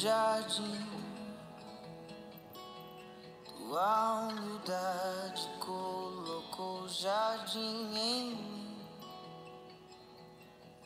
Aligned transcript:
jardim. 0.00 0.88
Tua 3.44 4.28
humildade 4.28 5.46
colocou 5.60 6.88
jardim 6.88 7.58
em 7.60 7.84
mim. 7.94 8.76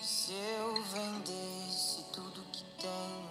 Se 0.00 0.32
eu 0.32 0.82
vendesse 0.82 2.02
tudo 2.12 2.42
que 2.50 2.64
tenho, 2.82 3.30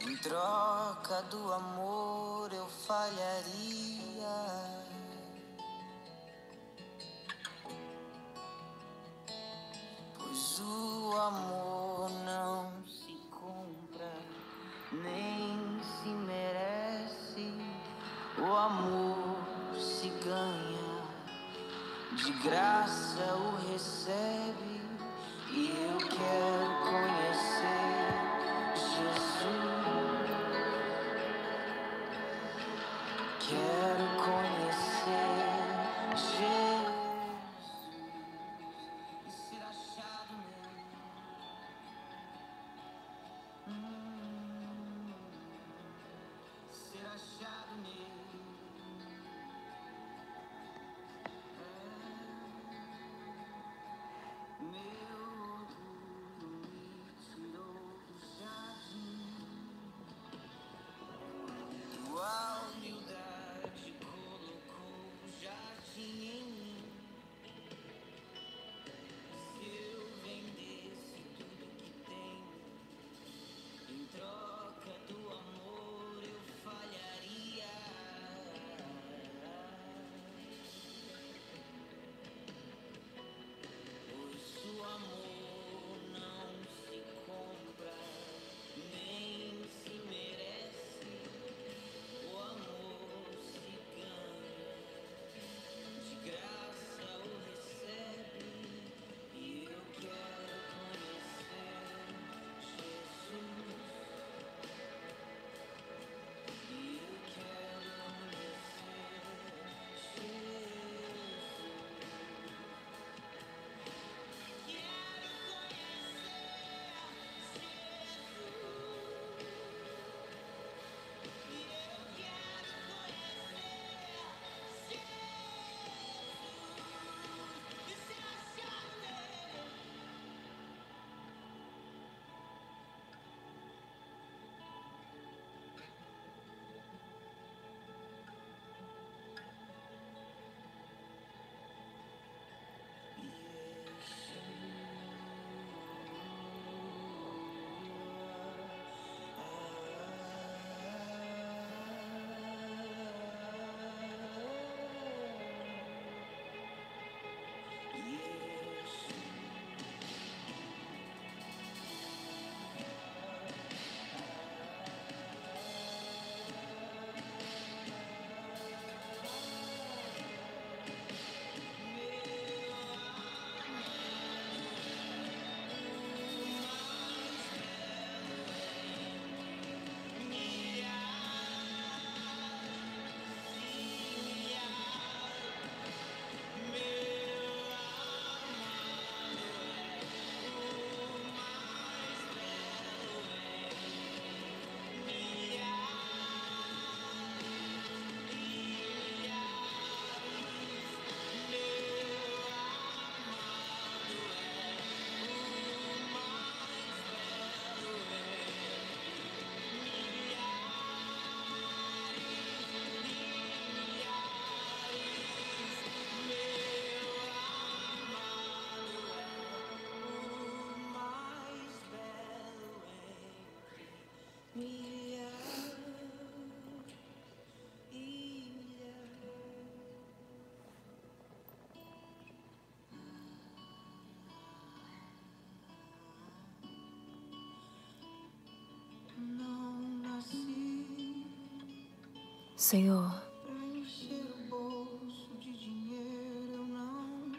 em 0.00 0.16
troca 0.16 1.22
do 1.30 1.52
amor 1.52 2.52
eu 2.52 2.66
falharia. 2.66 3.27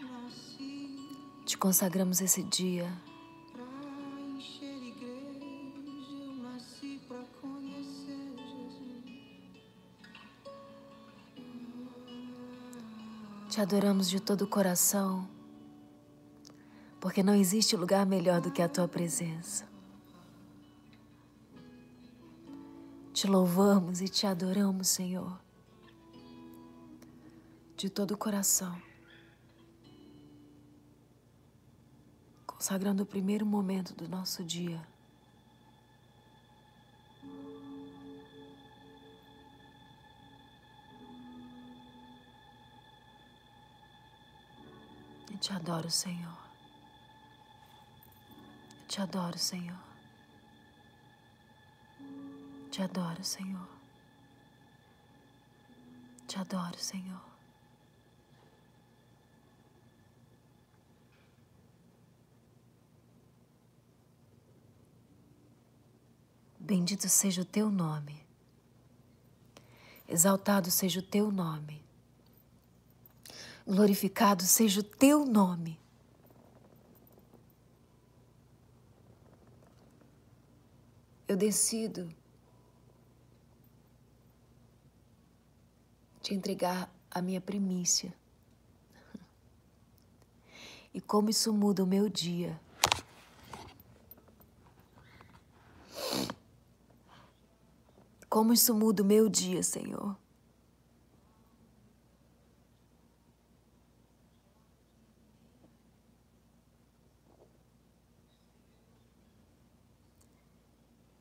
Nasci 0.02 0.88
te 1.46 1.58
consagramos 1.58 2.22
esse 2.22 2.42
dia. 2.42 2.90
Te 13.50 13.60
adoramos 13.60 14.10
de 14.10 14.22
todo 14.22 14.44
o 14.44 14.48
coração, 14.48 15.28
porque 17.02 17.22
não 17.22 17.36
existe 17.36 17.76
lugar 17.76 18.06
melhor 18.06 18.40
do 18.40 18.52
que 18.52 18.62
a 18.62 18.70
tua 18.70 18.88
presença. 18.88 19.68
Te 23.20 23.28
louvamos 23.28 24.00
e 24.00 24.08
te 24.08 24.26
adoramos, 24.26 24.88
Senhor, 24.88 25.38
de 27.76 27.90
todo 27.90 28.12
o 28.12 28.18
coração. 28.18 28.82
Consagrando 32.48 33.04
o 33.04 33.06
primeiro 33.06 33.46
momento 33.46 33.94
do 33.94 34.08
nosso 34.08 34.42
dia. 34.42 34.82
Eu 45.30 45.38
te 45.40 45.52
adoro, 45.52 45.92
Senhor. 45.92 46.40
Eu 48.80 48.88
te 48.88 49.02
adoro, 49.02 49.38
Senhor. 49.38 49.89
Te 52.72 52.84
adoro, 52.84 53.24
Senhor. 53.24 53.68
Te 56.28 56.38
adoro, 56.40 56.78
Senhor. 56.78 57.30
Bendito 66.60 67.10
seja 67.10 67.42
o 67.42 67.46
teu 67.46 67.72
nome. 67.72 68.24
Exaltado 70.08 70.70
seja 70.70 71.00
o 71.00 71.04
teu 71.04 71.32
nome. 71.32 71.84
Glorificado 73.66 74.44
seja 74.44 74.82
o 74.82 74.84
teu 74.84 75.26
nome. 75.26 75.80
Eu 81.28 81.36
decido 81.36 82.14
te 86.30 86.36
entregar 86.36 86.94
a 87.10 87.22
minha 87.22 87.42
primícia. 87.42 88.14
E 90.92 91.00
como 91.00 91.30
isso 91.30 91.54
muda 91.54 91.84
o 91.84 91.88
meu 91.88 92.10
dia. 92.10 92.60
Como 98.28 98.52
isso 98.54 98.74
muda 98.74 99.04
o 99.04 99.06
meu 99.06 99.30
dia, 99.30 99.62
Senhor. 99.62 100.18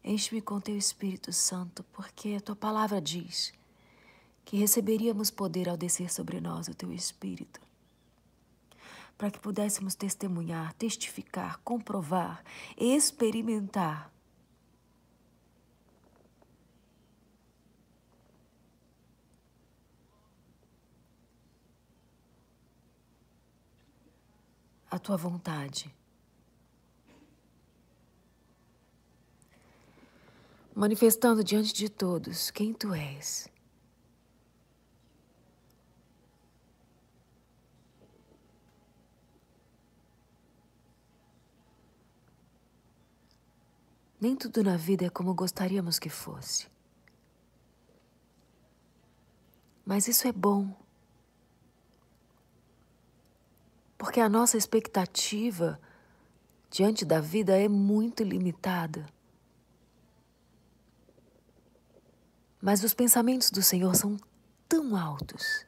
Enche-me 0.02 0.40
com 0.40 0.58
teu 0.58 0.78
Espírito 0.78 1.30
Santo, 1.30 1.84
porque 1.92 2.36
a 2.38 2.40
tua 2.40 2.56
palavra 2.56 3.02
diz 3.02 3.57
que 4.48 4.56
receberíamos 4.56 5.30
poder 5.30 5.68
ao 5.68 5.76
descer 5.76 6.10
sobre 6.10 6.40
nós 6.40 6.68
o 6.68 6.74
teu 6.74 6.90
Espírito, 6.90 7.60
para 9.18 9.30
que 9.30 9.38
pudéssemos 9.38 9.94
testemunhar, 9.94 10.72
testificar, 10.72 11.58
comprovar, 11.58 12.42
experimentar 12.74 14.10
a 24.90 24.98
tua 24.98 25.18
vontade. 25.18 25.94
Manifestando 30.74 31.44
diante 31.44 31.74
de 31.74 31.90
todos 31.90 32.50
quem 32.50 32.72
tu 32.72 32.94
és. 32.94 33.46
Nem 44.20 44.34
tudo 44.34 44.64
na 44.64 44.76
vida 44.76 45.06
é 45.06 45.10
como 45.10 45.32
gostaríamos 45.32 45.98
que 45.98 46.08
fosse. 46.08 46.66
Mas 49.84 50.08
isso 50.08 50.26
é 50.26 50.32
bom. 50.32 50.76
Porque 53.96 54.20
a 54.20 54.28
nossa 54.28 54.56
expectativa 54.56 55.80
diante 56.70 57.04
da 57.04 57.20
vida 57.20 57.56
é 57.56 57.68
muito 57.68 58.22
limitada. 58.22 59.06
Mas 62.60 62.82
os 62.82 62.92
pensamentos 62.92 63.50
do 63.50 63.62
Senhor 63.62 63.94
são 63.94 64.16
tão 64.68 64.96
altos, 64.96 65.64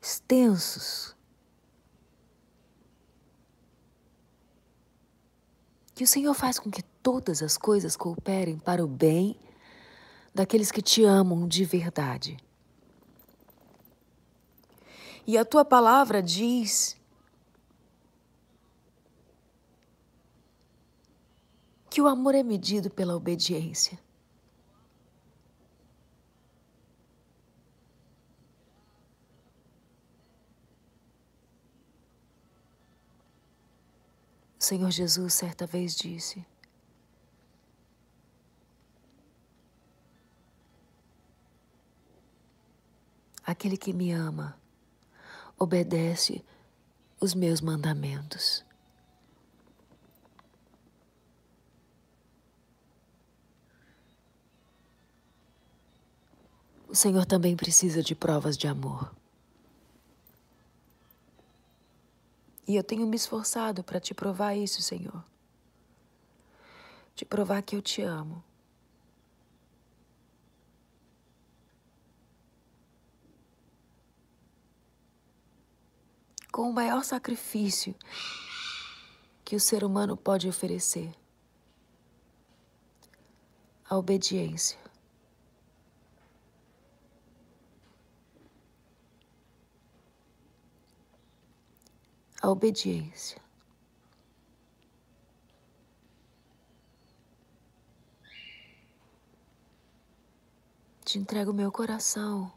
extensos, 0.00 1.16
que 5.94 6.04
o 6.04 6.06
Senhor 6.06 6.34
faz 6.34 6.58
com 6.58 6.70
que 6.70 6.82
todas 7.02 7.42
as 7.42 7.56
coisas 7.56 7.96
cooperem 7.96 8.58
para 8.58 8.84
o 8.84 8.88
bem 8.88 9.36
daqueles 10.34 10.70
que 10.70 10.80
te 10.80 11.04
amam 11.04 11.46
de 11.46 11.64
verdade. 11.64 12.36
E 15.26 15.36
a 15.38 15.44
tua 15.44 15.64
palavra 15.64 16.22
diz 16.22 16.96
que 21.88 22.00
o 22.00 22.08
amor 22.08 22.34
é 22.34 22.42
medido 22.42 22.90
pela 22.90 23.14
obediência. 23.14 23.98
O 34.62 34.64
Senhor 34.64 34.92
Jesus 34.92 35.34
certa 35.34 35.66
vez 35.66 35.92
disse: 35.92 36.46
Aquele 43.44 43.76
que 43.76 43.92
me 43.92 44.12
ama 44.12 44.56
obedece 45.58 46.44
os 47.20 47.34
meus 47.34 47.60
mandamentos. 47.60 48.64
O 56.86 56.94
Senhor 56.94 57.26
também 57.26 57.56
precisa 57.56 58.00
de 58.00 58.14
provas 58.14 58.56
de 58.56 58.68
amor. 58.68 59.12
E 62.66 62.76
eu 62.76 62.84
tenho 62.84 63.06
me 63.06 63.16
esforçado 63.16 63.82
para 63.82 64.00
te 64.00 64.14
provar 64.14 64.54
isso, 64.54 64.80
Senhor. 64.82 65.24
Te 67.14 67.24
provar 67.24 67.62
que 67.62 67.76
eu 67.76 67.82
te 67.82 68.02
amo. 68.02 68.42
com 76.52 76.68
o 76.68 76.72
maior 76.72 77.02
sacrifício 77.02 77.94
que 79.42 79.56
o 79.56 79.60
ser 79.60 79.82
humano 79.82 80.18
pode 80.18 80.46
oferecer 80.46 81.10
a 83.88 83.96
obediência. 83.96 84.78
A 92.42 92.50
obediência. 92.50 93.40
Te 101.04 101.18
entrego 101.18 101.52
meu 101.52 101.70
coração. 101.70 102.52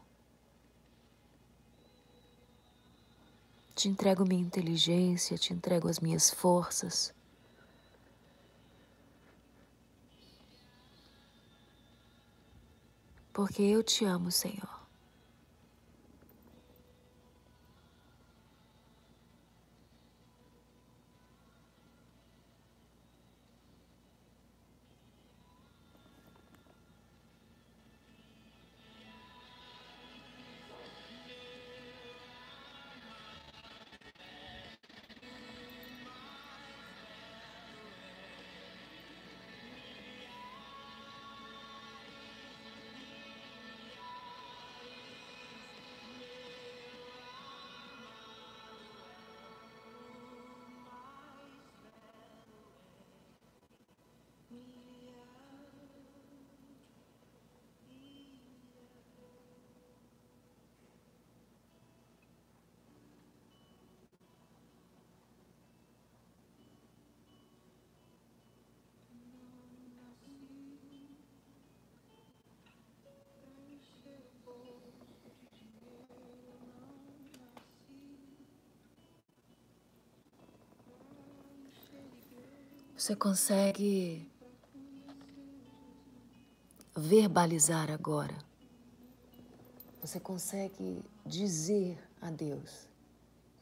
Te 3.76 3.88
entrego 3.88 4.24
minha 4.26 4.42
inteligência, 4.42 5.38
te 5.38 5.52
entrego 5.52 5.88
as 5.88 6.00
minhas 6.00 6.30
forças. 6.30 7.14
Porque 13.32 13.62
eu 13.62 13.82
te 13.84 14.04
amo, 14.04 14.32
Senhor. 14.32 14.75
Você 83.06 83.14
consegue 83.14 84.28
verbalizar 86.92 87.88
agora? 87.88 88.36
Você 90.00 90.18
consegue 90.18 91.04
dizer 91.24 92.02
a 92.20 92.32
Deus? 92.32 92.88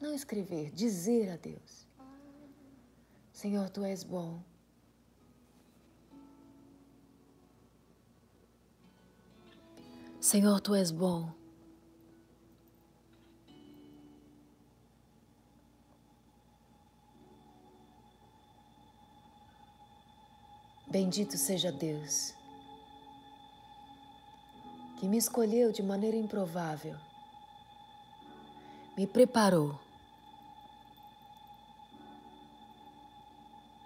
Não 0.01 0.15
escrever, 0.15 0.71
dizer 0.71 1.29
a 1.29 1.35
Deus: 1.35 1.85
Senhor, 3.31 3.69
tu 3.69 3.85
és 3.85 4.03
bom. 4.03 4.41
Senhor, 10.19 10.59
tu 10.59 10.73
és 10.73 10.89
bom. 10.89 11.31
Bendito 20.97 21.37
seja 21.37 21.73
Deus, 21.73 22.33
que 24.97 25.05
me 25.09 25.17
escolheu 25.17 25.69
de 25.69 25.83
maneira 25.83 26.15
improvável, 26.15 26.95
me 28.95 29.05
preparou 29.05 29.77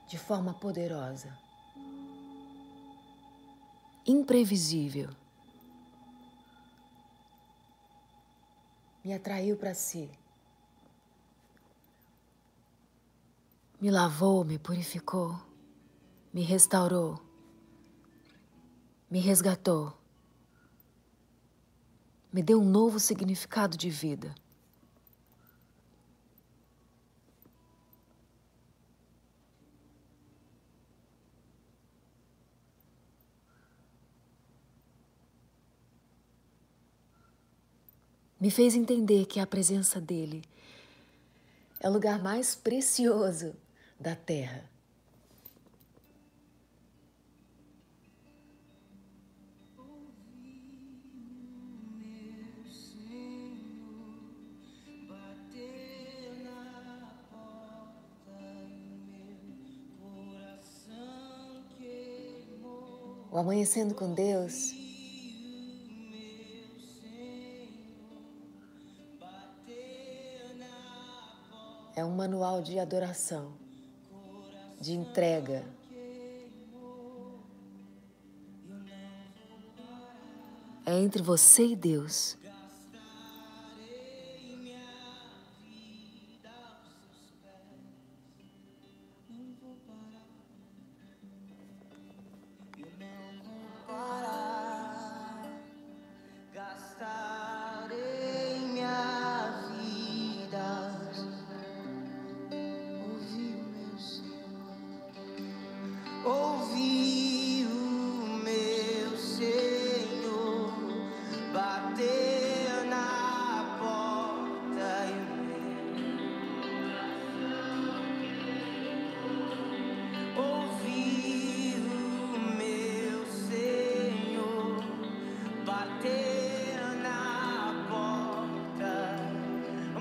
de 0.07 0.19
forma 0.19 0.53
poderosa, 0.53 1.35
imprevisível. 4.05 5.09
me 9.03 9.15
atraiu 9.15 9.57
para 9.57 9.73
si. 9.73 10.11
Me 13.81 13.89
lavou, 13.89 14.45
me 14.45 14.59
purificou, 14.59 15.48
me 16.33 16.43
restaurou, 16.43 17.19
me 19.09 19.19
resgatou, 19.19 19.93
me 22.31 22.43
deu 22.43 22.61
um 22.61 22.65
novo 22.65 22.99
significado 22.99 23.75
de 23.75 23.89
vida. 23.89 24.33
me 38.39 38.49
fez 38.49 38.73
entender 38.75 39.25
que 39.25 39.39
a 39.39 39.45
presença 39.45 39.99
dele 39.99 40.43
é 41.79 41.89
o 41.89 41.91
lugar 41.91 42.21
mais 42.21 42.55
precioso 42.55 43.53
da 43.99 44.15
terra. 44.15 44.63
Amanhecendo 63.39 63.95
com 63.95 64.13
Deus 64.13 64.75
é 71.95 72.03
um 72.03 72.13
manual 72.13 72.61
de 72.61 72.77
adoração, 72.77 73.53
de 74.77 74.91
entrega. 74.91 75.63
É 80.85 80.99
entre 80.99 81.21
você 81.21 81.67
e 81.67 81.75
Deus. 81.77 82.37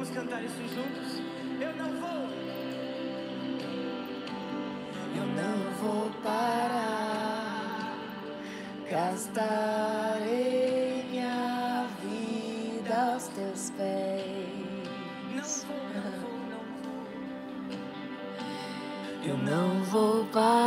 Vamos 0.09 0.23
cantar 0.23 0.43
isso 0.43 0.57
juntos? 0.75 1.21
Eu 1.61 1.77
não 1.77 1.91
vou. 2.00 2.29
Eu 5.15 5.27
não 5.27 5.71
vou 5.83 6.11
parar, 6.23 7.95
gastarei 8.91 10.25
minha 11.11 11.87
vida 12.00 13.12
aos 13.12 13.29
teus 13.29 13.71
pés. 13.77 14.25
Não 15.35 15.45
vou, 15.45 15.77
não 15.95 16.11
vou, 16.21 16.38
não 16.49 16.62
vou. 16.83 17.05
Eu 19.27 19.37
não 19.37 19.85
vou 19.85 20.25
parar. 20.27 20.58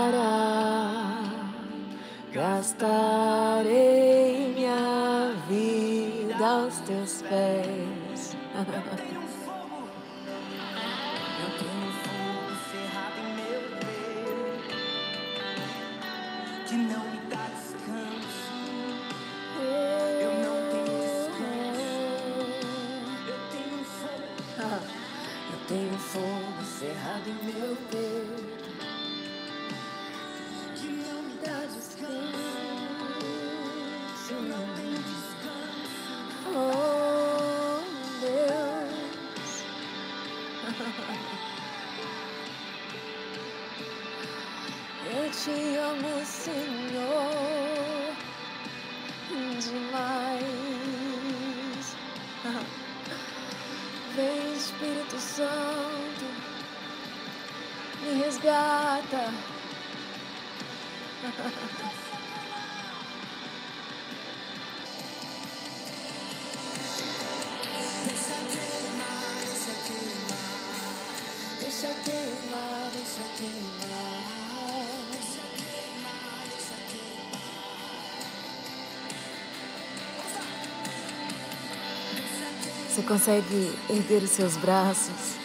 Você 82.91 83.03
consegue 83.03 83.71
erguer 83.89 84.21
os 84.21 84.31
seus 84.31 84.57
braços 84.57 85.37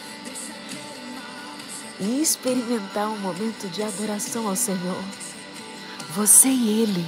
e 2.01 2.21
experimentar 2.21 3.09
um 3.09 3.19
momento 3.19 3.69
de 3.71 3.85
adoração 3.85 4.49
ao 4.49 4.57
Senhor. 4.57 5.01
Você 6.11 6.49
e 6.49 6.83
Ele. 6.83 7.07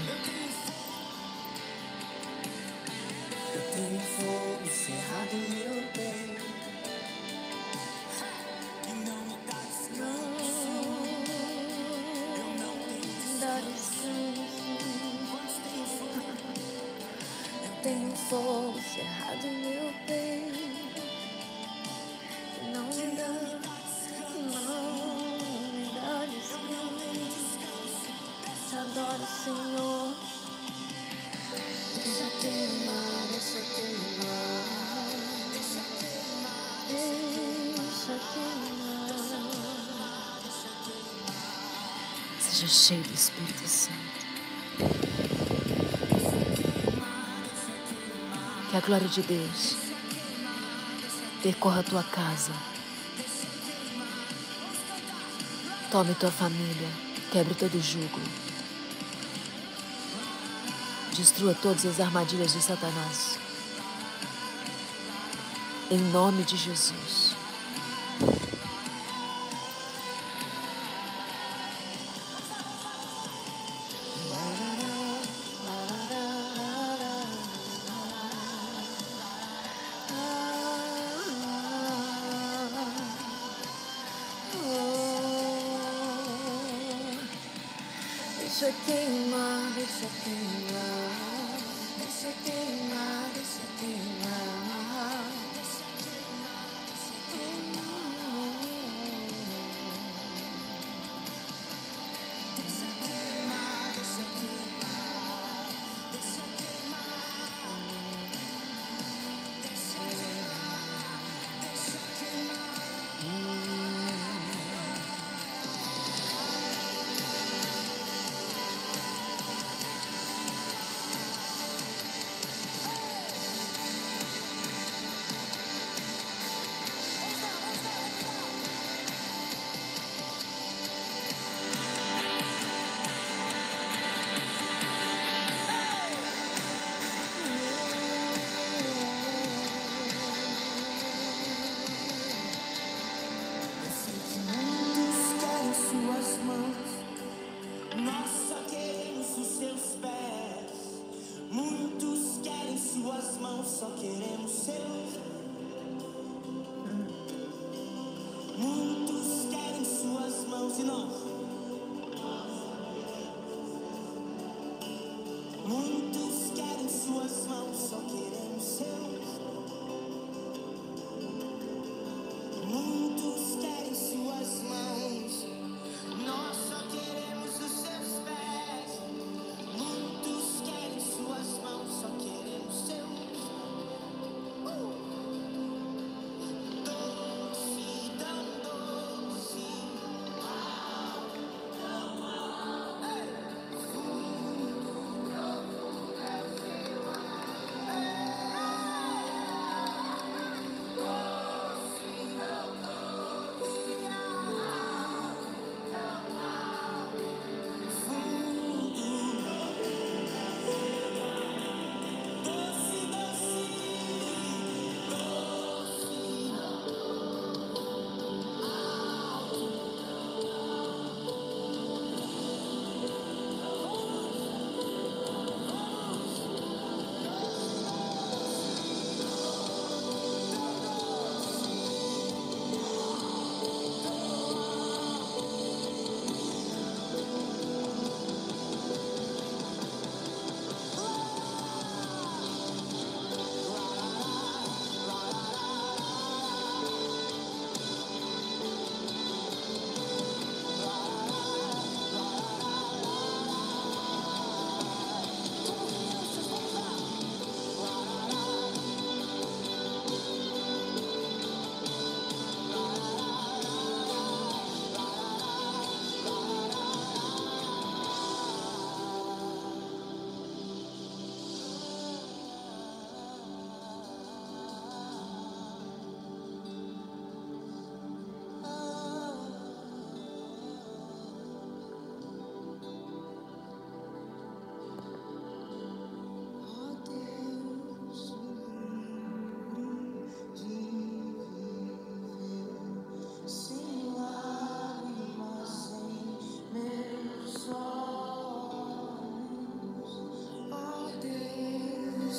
glória 48.98 49.08
de 49.08 49.22
Deus 49.22 49.76
percorra 51.42 51.80
a 51.80 51.82
tua 51.84 52.02
casa. 52.02 52.52
Tome 55.90 56.14
tua 56.14 56.30
família, 56.30 56.88
quebre 57.30 57.54
todo 57.54 57.80
jugo. 57.80 58.20
Destrua 61.16 61.54
todas 61.54 61.86
as 61.86 62.00
armadilhas 62.00 62.52
de 62.52 62.62
Satanás. 62.62 63.38
Em 65.90 65.98
nome 65.98 66.42
de 66.42 66.56
Jesus. 66.56 67.27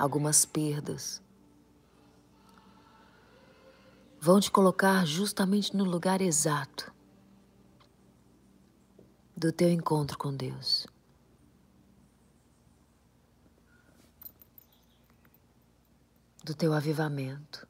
algumas 0.00 0.46
perdas. 0.46 1.22
Vão 4.18 4.40
te 4.40 4.50
colocar 4.50 5.04
justamente 5.04 5.76
no 5.76 5.84
lugar 5.84 6.22
exato 6.22 6.90
do 9.36 9.52
teu 9.52 9.70
encontro 9.70 10.16
com 10.16 10.34
Deus. 10.34 10.86
Do 16.42 16.54
teu 16.54 16.72
avivamento. 16.72 17.69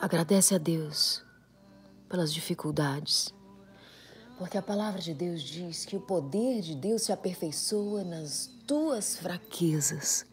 Agradece 0.00 0.54
a 0.54 0.58
Deus 0.58 1.24
pelas 2.08 2.32
dificuldades, 2.32 3.34
porque 4.38 4.56
a 4.56 4.62
palavra 4.62 5.00
de 5.00 5.12
Deus 5.12 5.42
diz 5.42 5.84
que 5.84 5.96
o 5.96 6.00
poder 6.00 6.62
de 6.62 6.76
Deus 6.76 7.02
se 7.02 7.12
aperfeiçoa 7.12 8.04
nas 8.04 8.48
tuas 8.64 9.16
fraquezas. 9.16 10.24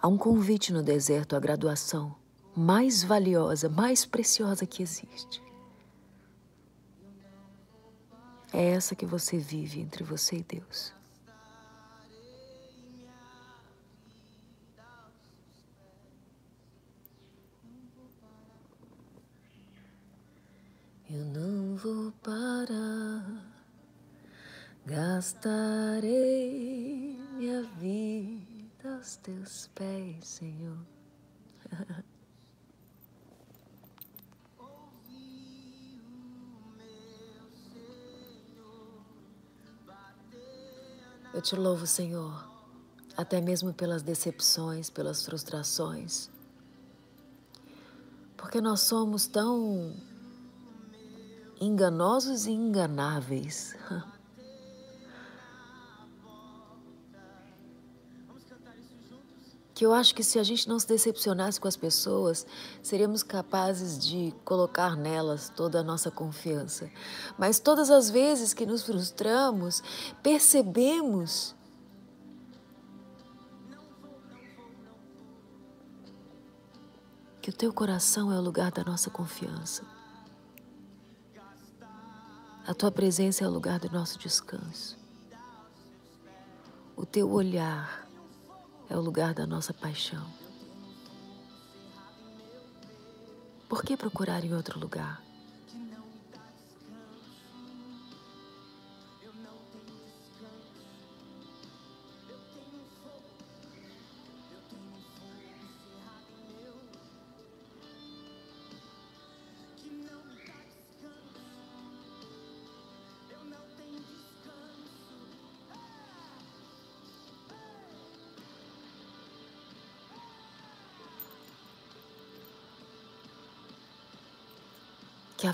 Há 0.00 0.08
um 0.08 0.16
convite 0.16 0.72
no 0.72 0.82
deserto 0.82 1.36
à 1.36 1.40
graduação 1.40 2.16
mais 2.56 3.04
valiosa, 3.04 3.68
mais 3.68 4.06
preciosa 4.06 4.64
que 4.64 4.82
existe. 4.82 5.42
É 8.50 8.70
essa 8.70 8.94
que 8.94 9.04
você 9.04 9.36
vive 9.36 9.80
entre 9.80 10.02
você 10.02 10.36
e 10.36 10.42
Deus. 10.42 10.94
Eu 21.16 21.24
não 21.26 21.76
vou 21.76 22.10
parar, 22.24 23.24
gastarei 24.84 26.02
minha 27.36 27.62
vida 27.62 28.96
aos 28.96 29.14
teus 29.18 29.68
pés, 29.76 30.26
Senhor. 30.26 30.76
Eu 41.32 41.40
te 41.40 41.54
louvo, 41.54 41.86
Senhor, 41.86 42.44
até 43.16 43.40
mesmo 43.40 43.72
pelas 43.72 44.02
decepções, 44.02 44.90
pelas 44.90 45.24
frustrações, 45.24 46.28
porque 48.36 48.60
nós 48.60 48.80
somos 48.80 49.28
tão 49.28 49.94
enganosos 51.60 52.46
e 52.46 52.52
enganáveis. 52.52 53.76
Que 59.74 59.84
eu 59.84 59.92
acho 59.92 60.14
que 60.14 60.22
se 60.22 60.38
a 60.38 60.44
gente 60.44 60.68
não 60.68 60.78
se 60.78 60.86
decepcionasse 60.86 61.60
com 61.60 61.66
as 61.66 61.76
pessoas, 61.76 62.46
seríamos 62.80 63.24
capazes 63.24 63.98
de 63.98 64.32
colocar 64.44 64.96
nelas 64.96 65.48
toda 65.48 65.80
a 65.80 65.82
nossa 65.82 66.12
confiança. 66.12 66.88
Mas 67.36 67.58
todas 67.58 67.90
as 67.90 68.08
vezes 68.08 68.54
que 68.54 68.64
nos 68.64 68.84
frustramos, 68.84 69.82
percebemos 70.22 71.56
que 77.42 77.50
o 77.50 77.52
teu 77.52 77.72
coração 77.72 78.32
é 78.32 78.38
o 78.38 78.40
lugar 78.40 78.70
da 78.70 78.82
nossa 78.84 79.10
confiança. 79.10 79.93
A 82.66 82.72
tua 82.72 82.90
presença 82.90 83.44
é 83.44 83.46
o 83.46 83.50
lugar 83.50 83.78
do 83.78 83.90
nosso 83.90 84.18
descanso. 84.18 84.96
O 86.96 87.04
teu 87.04 87.30
olhar 87.30 88.08
é 88.88 88.96
o 88.96 89.00
lugar 89.02 89.34
da 89.34 89.46
nossa 89.46 89.74
paixão. 89.74 90.26
Por 93.68 93.82
que 93.82 93.98
procurar 93.98 94.42
em 94.42 94.54
outro 94.54 94.80
lugar? 94.80 95.22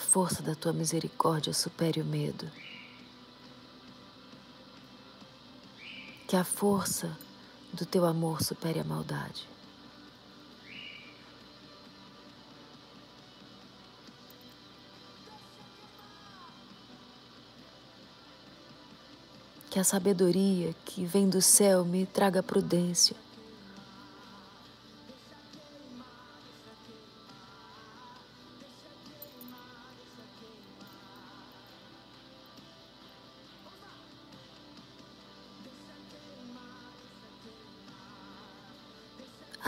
Força 0.01 0.43
da 0.43 0.55
tua 0.57 0.73
misericórdia 0.73 1.53
supere 1.53 2.01
o 2.01 2.05
medo. 2.05 2.51
Que 6.27 6.35
a 6.35 6.43
força 6.43 7.17
do 7.73 7.87
teu 7.87 8.05
amor 8.05 8.43
supere 8.43 8.81
a 8.81 8.85
maldade. 8.85 9.49
Que 19.71 19.79
a 19.79 19.85
sabedoria 19.85 20.75
que 20.85 21.05
vem 21.05 21.29
do 21.29 21.41
céu 21.41 21.85
me 21.85 22.05
traga 22.05 22.43
prudência. 22.43 23.17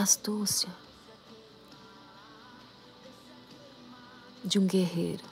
Astúcia 0.03 0.69
de 4.45 4.59
um 4.59 4.67
guerreiro. 4.67 5.25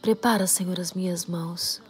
Prepara, 0.00 0.48
Senhor, 0.48 0.80
as 0.80 0.94
minhas 0.94 1.26
mãos, 1.26 1.80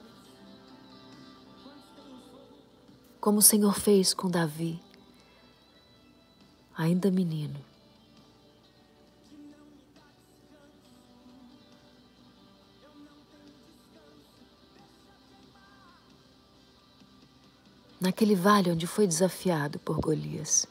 como 3.18 3.38
o 3.38 3.42
Senhor 3.42 3.74
fez 3.74 4.12
com 4.12 4.28
Davi, 4.28 4.78
ainda 6.76 7.10
menino. 7.10 7.71
Naquele 18.02 18.34
vale 18.34 18.68
onde 18.68 18.84
foi 18.84 19.06
desafiado 19.06 19.78
por 19.78 20.00
Golias. 20.00 20.66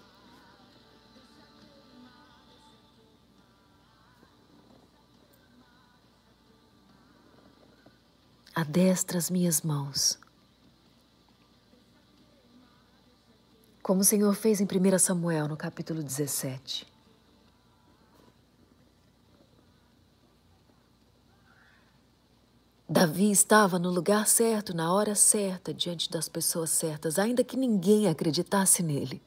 Adestra 8.54 9.18
as 9.18 9.30
minhas 9.30 9.62
mãos. 9.62 10.20
Como 13.82 14.02
o 14.02 14.04
Senhor 14.04 14.36
fez 14.36 14.60
em 14.60 14.66
1 14.66 15.00
Samuel, 15.00 15.48
no 15.48 15.56
capítulo 15.56 16.04
17. 16.04 16.91
Davi 22.92 23.32
estava 23.32 23.80
no 23.80 23.90
lugar 23.90 24.28
certo, 24.28 24.76
na 24.76 24.94
hora 24.94 25.16
certa, 25.16 25.74
diante 25.74 26.12
das 26.12 26.28
pessoas 26.28 26.72
certas, 26.72 27.18
ainda 27.18 27.42
que 27.42 27.56
ninguém 27.56 28.10
acreditasse 28.10 28.84
nele. 28.84 29.22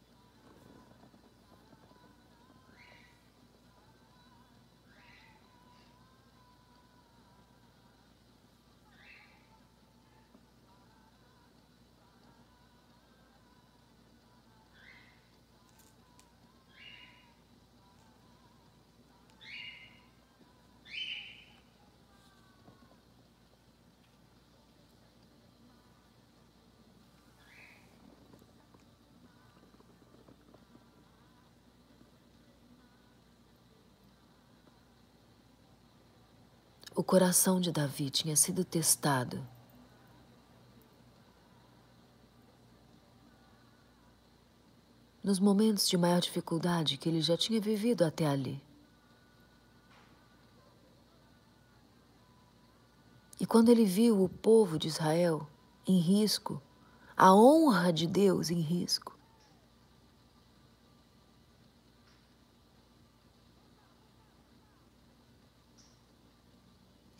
O 37.04 37.06
coração 37.06 37.60
de 37.60 37.70
Davi 37.70 38.08
tinha 38.08 38.34
sido 38.34 38.64
testado. 38.64 39.46
Nos 45.22 45.38
momentos 45.38 45.86
de 45.86 45.98
maior 45.98 46.18
dificuldade 46.18 46.96
que 46.96 47.06
ele 47.06 47.20
já 47.20 47.36
tinha 47.36 47.60
vivido 47.60 48.06
até 48.06 48.26
ali. 48.26 48.58
E 53.38 53.44
quando 53.44 53.68
ele 53.68 53.84
viu 53.84 54.24
o 54.24 54.28
povo 54.30 54.78
de 54.78 54.88
Israel 54.88 55.46
em 55.86 55.98
risco, 55.98 56.62
a 57.14 57.34
honra 57.34 57.92
de 57.92 58.06
Deus 58.06 58.48
em 58.48 58.60
risco, 58.60 59.13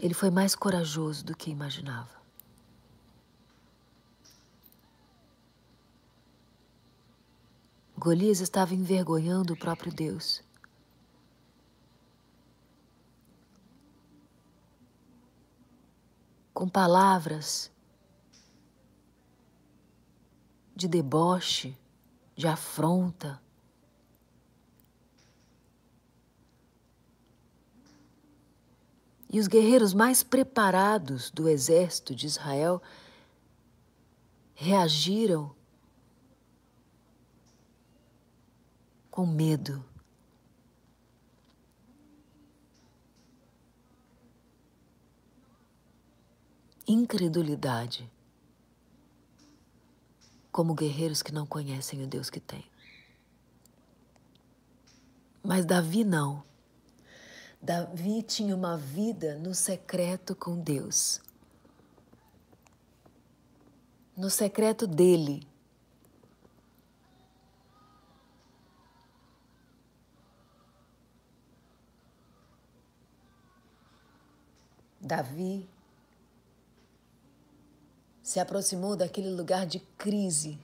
ele 0.04 0.12
foi 0.12 0.28
mais 0.28 0.54
corajoso 0.54 1.24
do 1.24 1.34
que 1.34 1.50
imaginava. 1.50 2.20
Golias 7.96 8.40
estava 8.40 8.74
envergonhando 8.74 9.54
o 9.54 9.56
próprio 9.56 9.90
Deus. 9.90 10.42
Com 16.52 16.68
palavras 16.68 17.72
de 20.76 20.86
deboche, 20.86 21.78
de 22.36 22.46
afronta, 22.46 23.40
E 29.34 29.40
os 29.40 29.48
guerreiros 29.48 29.92
mais 29.92 30.22
preparados 30.22 31.28
do 31.28 31.48
exército 31.48 32.14
de 32.14 32.24
Israel 32.24 32.80
reagiram 34.54 35.52
com 39.10 39.26
medo. 39.26 39.84
Incredulidade, 46.86 48.08
como 50.52 50.74
guerreiros 50.74 51.22
que 51.22 51.32
não 51.32 51.44
conhecem 51.44 52.04
o 52.04 52.06
Deus 52.06 52.30
que 52.30 52.38
tem. 52.38 52.64
Mas 55.42 55.66
Davi 55.66 56.04
não. 56.04 56.53
Davi 57.64 58.22
tinha 58.22 58.54
uma 58.54 58.76
vida 58.76 59.38
no 59.38 59.54
secreto 59.54 60.36
com 60.36 60.60
Deus. 60.60 61.18
No 64.14 64.28
secreto 64.28 64.86
dele. 64.86 65.48
Davi 75.00 75.66
se 78.22 78.38
aproximou 78.38 78.94
daquele 78.94 79.30
lugar 79.30 79.64
de 79.64 79.80
crise 79.96 80.58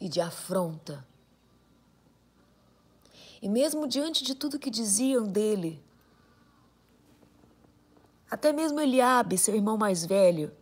e 0.00 0.08
de 0.08 0.20
afronta 0.20 1.06
e 3.40 3.48
mesmo 3.48 3.86
diante 3.86 4.24
de 4.24 4.34
tudo 4.34 4.58
que 4.58 4.70
diziam 4.70 5.26
dele, 5.26 5.82
até 8.30 8.52
mesmo 8.52 8.80
Eliabe, 8.80 9.38
seu 9.38 9.54
irmão 9.54 9.78
mais 9.78 10.04
velho, 10.04 10.52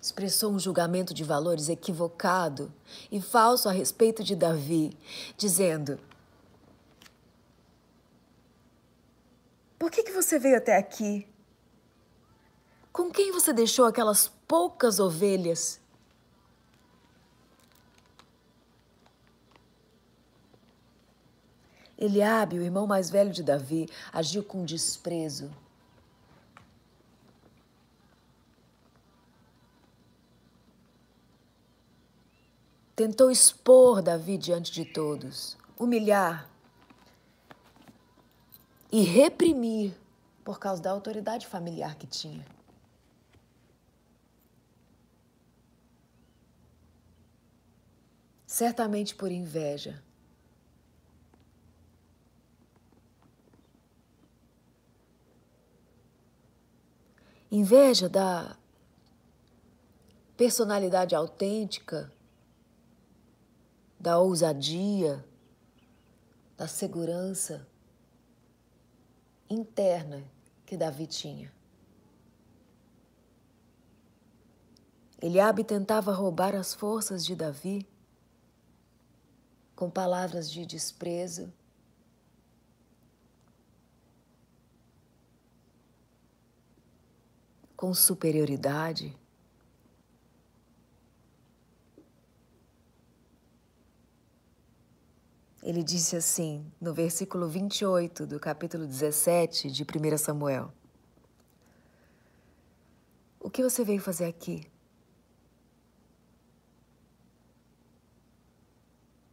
expressou 0.00 0.52
um 0.52 0.58
julgamento 0.58 1.12
de 1.14 1.24
valores 1.24 1.68
equivocado 1.68 2.72
e 3.10 3.20
falso 3.20 3.68
a 3.68 3.72
respeito 3.72 4.22
de 4.22 4.36
Davi, 4.36 4.96
dizendo: 5.36 5.98
Por 9.78 9.90
que, 9.90 10.02
que 10.02 10.12
você 10.12 10.38
veio 10.38 10.56
até 10.56 10.76
aqui? 10.76 11.26
Com 12.92 13.10
quem 13.10 13.32
você 13.32 13.52
deixou 13.52 13.86
aquelas 13.86 14.28
poucas 14.46 15.00
ovelhas? 15.00 15.80
Eliabe, 22.04 22.58
o 22.58 22.62
irmão 22.62 22.86
mais 22.86 23.08
velho 23.08 23.32
de 23.32 23.42
Davi, 23.42 23.88
agiu 24.12 24.42
com 24.44 24.64
desprezo. 24.64 25.50
Tentou 32.94 33.30
expor 33.30 34.02
Davi 34.02 34.36
diante 34.36 34.70
de 34.70 34.84
todos, 34.84 35.56
humilhar 35.78 36.48
e 38.92 39.02
reprimir 39.02 39.96
por 40.44 40.58
causa 40.60 40.80
da 40.82 40.90
autoridade 40.90 41.46
familiar 41.46 41.96
que 41.96 42.06
tinha. 42.06 42.44
Certamente 48.46 49.14
por 49.16 49.32
inveja. 49.32 50.00
Inveja 57.50 58.08
da 58.08 58.56
personalidade 60.36 61.14
autêntica, 61.14 62.12
da 63.98 64.18
ousadia, 64.18 65.24
da 66.56 66.66
segurança 66.66 67.66
interna 69.48 70.24
que 70.66 70.76
Davi 70.76 71.06
tinha. 71.06 71.52
Eliabe 75.20 75.64
tentava 75.64 76.12
roubar 76.12 76.54
as 76.54 76.74
forças 76.74 77.24
de 77.24 77.34
Davi 77.34 77.86
com 79.74 79.88
palavras 79.88 80.50
de 80.50 80.66
desprezo 80.66 81.52
com 87.84 87.92
superioridade. 87.92 89.14
Ele 95.62 95.82
disse 95.82 96.16
assim, 96.16 96.64
no 96.80 96.94
versículo 96.94 97.46
28 97.46 98.26
do 98.26 98.40
capítulo 98.40 98.86
17 98.86 99.70
de 99.70 99.82
1 99.82 100.16
Samuel: 100.16 100.72
O 103.38 103.50
que 103.50 103.62
você 103.62 103.84
veio 103.84 104.00
fazer 104.00 104.24
aqui? 104.24 104.66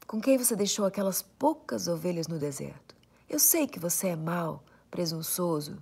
Com 0.05 0.19
quem 0.19 0.37
você 0.37 0.57
deixou 0.57 0.85
aquelas 0.85 1.21
poucas 1.21 1.87
ovelhas 1.87 2.27
no 2.27 2.37
deserto? 2.37 2.97
Eu 3.29 3.39
sei 3.39 3.65
que 3.65 3.79
você 3.79 4.09
é 4.09 4.15
mau, 4.17 4.61
presunçoso, 4.89 5.79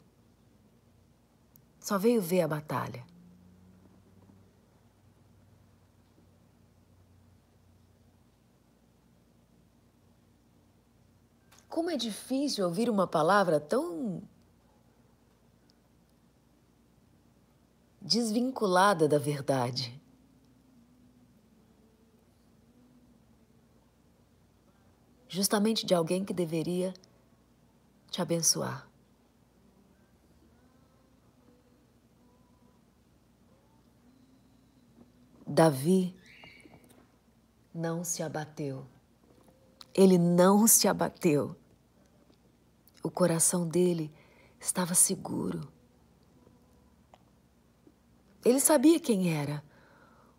só 1.90 1.98
veio 1.98 2.22
ver 2.22 2.42
a 2.42 2.48
batalha. 2.48 3.04
Como 11.68 11.90
é 11.90 11.98
difícil 11.98 12.64
ouvir 12.66 12.92
uma 12.92 13.08
palavra 13.08 13.60
tão 13.60 14.22
desvinculada 18.00 19.08
da 19.08 19.18
verdade. 19.18 20.00
Justamente 25.28 25.88
de 25.88 25.96
alguém 25.96 26.24
que 26.24 26.36
deveria 26.36 26.94
te 28.12 28.22
abençoar. 28.22 28.89
Davi 35.60 36.16
não 37.74 38.02
se 38.02 38.24
abateu. 38.24 38.88
Ele 39.94 40.18
não 40.18 40.66
se 40.66 40.88
abateu. 40.88 41.54
O 43.04 43.12
coração 43.12 43.68
dele 43.68 44.10
estava 44.58 44.96
seguro. 44.96 45.70
Ele 48.46 48.62
sabia 48.62 49.02
quem 49.02 49.34
era 49.34 49.62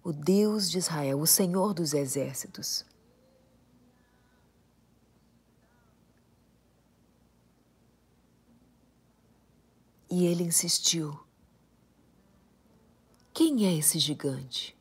o 0.03 0.11
Deus 0.11 0.71
de 0.71 0.79
Israel, 0.79 1.21
o 1.21 1.27
Senhor 1.27 1.75
dos 1.75 1.93
exércitos. 1.93 2.87
E 10.11 10.25
ele 10.25 10.45
insistiu: 10.45 11.23
Quem 13.35 13.67
é 13.67 13.75
esse 13.75 13.99
gigante? 13.99 14.80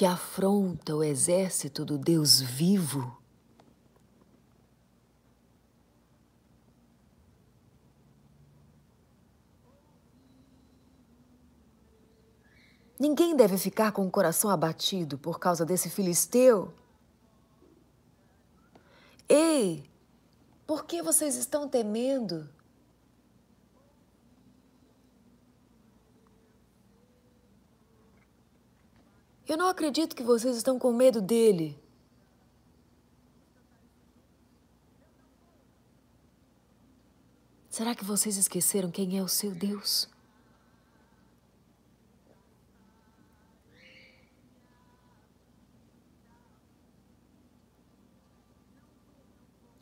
Que 0.00 0.06
afronta 0.06 0.96
o 0.96 1.04
exército 1.04 1.84
do 1.84 1.98
Deus 1.98 2.40
vivo? 2.40 3.20
Ninguém 12.98 13.36
deve 13.36 13.58
ficar 13.58 13.92
com 13.92 14.06
o 14.06 14.10
coração 14.10 14.48
abatido 14.48 15.18
por 15.18 15.38
causa 15.38 15.66
desse 15.66 15.90
filisteu. 15.90 16.72
Ei, 19.28 19.84
por 20.66 20.86
que 20.86 21.02
vocês 21.02 21.36
estão 21.36 21.68
temendo? 21.68 22.48
Eu 29.50 29.56
não 29.56 29.66
acredito 29.66 30.14
que 30.14 30.22
vocês 30.22 30.56
estão 30.56 30.78
com 30.78 30.92
medo 30.92 31.20
dele. 31.20 31.76
Será 37.68 37.96
que 37.96 38.04
vocês 38.04 38.36
esqueceram 38.36 38.92
quem 38.92 39.18
é 39.18 39.22
o 39.24 39.26
seu 39.26 39.52
Deus? 39.52 40.08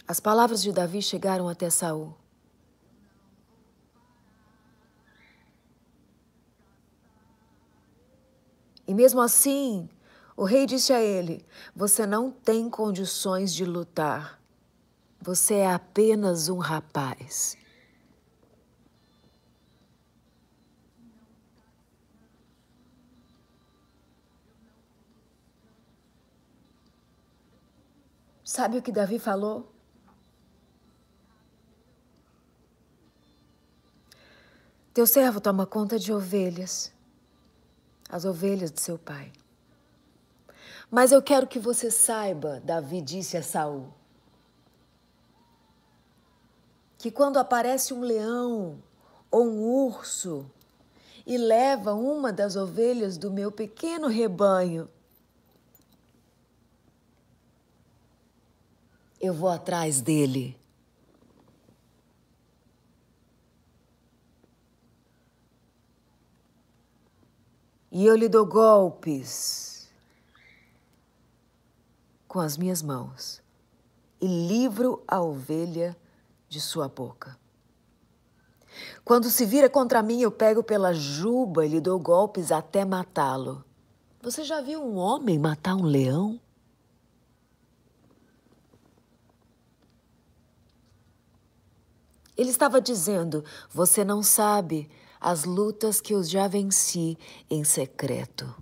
As 0.06 0.18
palavras 0.18 0.62
de 0.62 0.72
Davi 0.72 1.02
chegaram 1.02 1.46
até 1.46 1.68
Saul. 1.68 2.16
E 8.88 8.94
mesmo 8.94 9.20
assim, 9.20 9.86
o 10.34 10.44
rei 10.44 10.64
disse 10.64 10.94
a 10.94 11.00
ele: 11.02 11.44
Você 11.76 12.06
não 12.06 12.30
tem 12.30 12.70
condições 12.70 13.52
de 13.52 13.66
lutar. 13.66 14.40
Você 15.20 15.56
é 15.56 15.70
apenas 15.70 16.48
um 16.48 16.56
rapaz. 16.56 17.54
Sabe 28.42 28.78
o 28.78 28.82
que 28.82 28.90
Davi 28.90 29.18
falou? 29.18 29.70
Teu 34.94 35.06
servo 35.06 35.40
toma 35.40 35.66
conta 35.66 35.98
de 35.98 36.10
ovelhas, 36.10 36.90
as 38.08 38.24
ovelhas 38.24 38.70
de 38.70 38.80
seu 38.80 38.98
pai. 38.98 39.30
Mas 40.90 41.12
eu 41.12 41.22
quero 41.22 41.46
que 41.46 41.58
você 41.58 41.90
saiba, 41.90 42.60
Davi 42.64 43.00
disse 43.00 43.36
a 43.36 43.42
Saul, 43.42 43.92
que 46.96 47.10
quando 47.10 47.36
aparece 47.36 47.94
um 47.94 48.00
leão 48.00 48.82
ou 49.30 49.44
um 49.44 49.62
urso 49.86 50.50
e 51.26 51.36
leva 51.36 51.92
uma 51.92 52.32
das 52.32 52.56
ovelhas 52.56 53.18
do 53.18 53.30
meu 53.30 53.52
pequeno 53.52 54.08
rebanho, 54.08 54.88
eu 59.20 59.34
vou 59.34 59.50
atrás 59.50 60.00
dele 60.00 60.57
e 67.90 68.04
eu 68.04 68.14
lhe 68.14 68.28
dou 68.28 68.44
golpes 68.46 69.88
com 72.26 72.40
as 72.40 72.56
minhas 72.56 72.82
mãos 72.82 73.42
e 74.20 74.26
livro 74.26 75.02
a 75.08 75.20
ovelha 75.20 75.96
de 76.48 76.60
sua 76.60 76.88
boca. 76.88 77.38
Quando 79.04 79.30
se 79.30 79.44
vira 79.46 79.68
contra 79.68 80.02
mim, 80.02 80.20
eu 80.20 80.30
pego 80.30 80.62
pela 80.62 80.92
juba 80.92 81.64
e 81.64 81.68
lhe 81.68 81.80
dou 81.80 81.98
golpes 81.98 82.52
até 82.52 82.84
matá-lo. 82.84 83.64
Você 84.20 84.44
já 84.44 84.60
viu 84.60 84.82
um 84.82 84.96
homem 84.96 85.38
matar 85.38 85.74
um 85.74 85.84
leão? 85.84 86.40
Ele 92.36 92.50
estava 92.50 92.80
dizendo: 92.80 93.44
Você 93.70 94.04
não 94.04 94.22
sabe 94.22 94.88
as 95.20 95.44
lutas 95.44 96.00
que 96.00 96.14
eu 96.14 96.22
já 96.22 96.46
venci 96.46 97.18
em 97.50 97.64
secreto. 97.64 98.54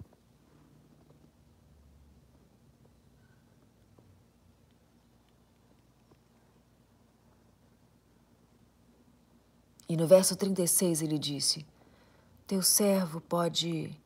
E 9.89 9.97
no 9.97 10.07
verso 10.07 10.35
36 10.35 11.03
ele 11.03 11.19
disse: 11.19 11.65
Teu 12.47 12.61
servo 12.61 13.21
pode, 13.21 13.97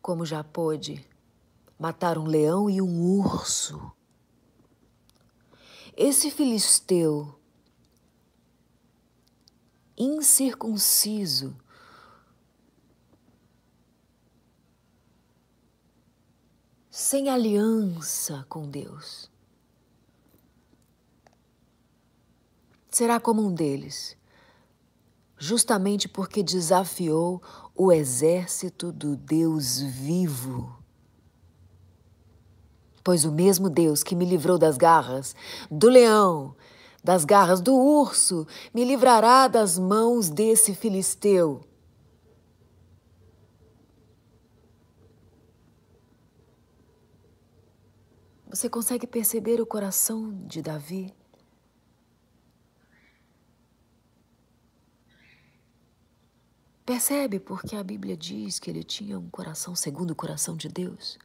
como 0.00 0.24
já 0.24 0.42
pôde, 0.42 1.06
matar 1.78 2.16
um 2.16 2.24
leão 2.24 2.70
e 2.70 2.80
um 2.80 3.20
urso. 3.20 3.92
Esse 5.94 6.30
filisteu 6.30 7.38
incircunciso. 9.96 11.56
Sem 16.90 17.28
aliança 17.28 18.44
com 18.48 18.68
Deus. 18.68 19.30
Será 22.90 23.20
como 23.20 23.46
um 23.46 23.52
deles, 23.52 24.16
justamente 25.36 26.08
porque 26.08 26.42
desafiou 26.42 27.42
o 27.74 27.92
exército 27.92 28.90
do 28.90 29.14
Deus 29.14 29.78
vivo. 29.78 30.82
Pois 33.04 33.26
o 33.26 33.30
mesmo 33.30 33.68
Deus 33.68 34.02
que 34.02 34.16
me 34.16 34.24
livrou 34.24 34.56
das 34.56 34.78
garras 34.78 35.36
do 35.70 35.90
leão 35.90 36.56
das 37.06 37.24
garras 37.24 37.60
do 37.60 37.72
urso, 37.72 38.48
me 38.74 38.84
livrará 38.84 39.46
das 39.46 39.78
mãos 39.78 40.28
desse 40.28 40.74
filisteu. 40.74 41.60
Você 48.50 48.68
consegue 48.68 49.06
perceber 49.06 49.60
o 49.60 49.66
coração 49.66 50.32
de 50.48 50.60
Davi? 50.60 51.14
Percebe 56.84 57.38
porque 57.38 57.76
a 57.76 57.84
Bíblia 57.84 58.16
diz 58.16 58.58
que 58.58 58.68
ele 58.68 58.82
tinha 58.82 59.16
um 59.16 59.30
coração 59.30 59.76
segundo 59.76 60.10
o 60.10 60.16
coração 60.16 60.56
de 60.56 60.68
Deus? 60.68 61.16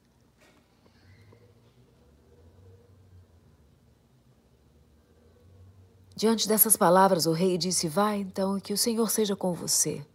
Diante 6.22 6.48
dessas 6.48 6.78
palavras, 6.78 7.26
o 7.26 7.32
rei 7.32 7.58
disse: 7.58 7.88
Vai 7.88 8.20
então, 8.20 8.60
que 8.60 8.72
o 8.72 8.78
Senhor 8.78 9.10
seja 9.10 9.36
com 9.36 9.56
você. 9.56 10.06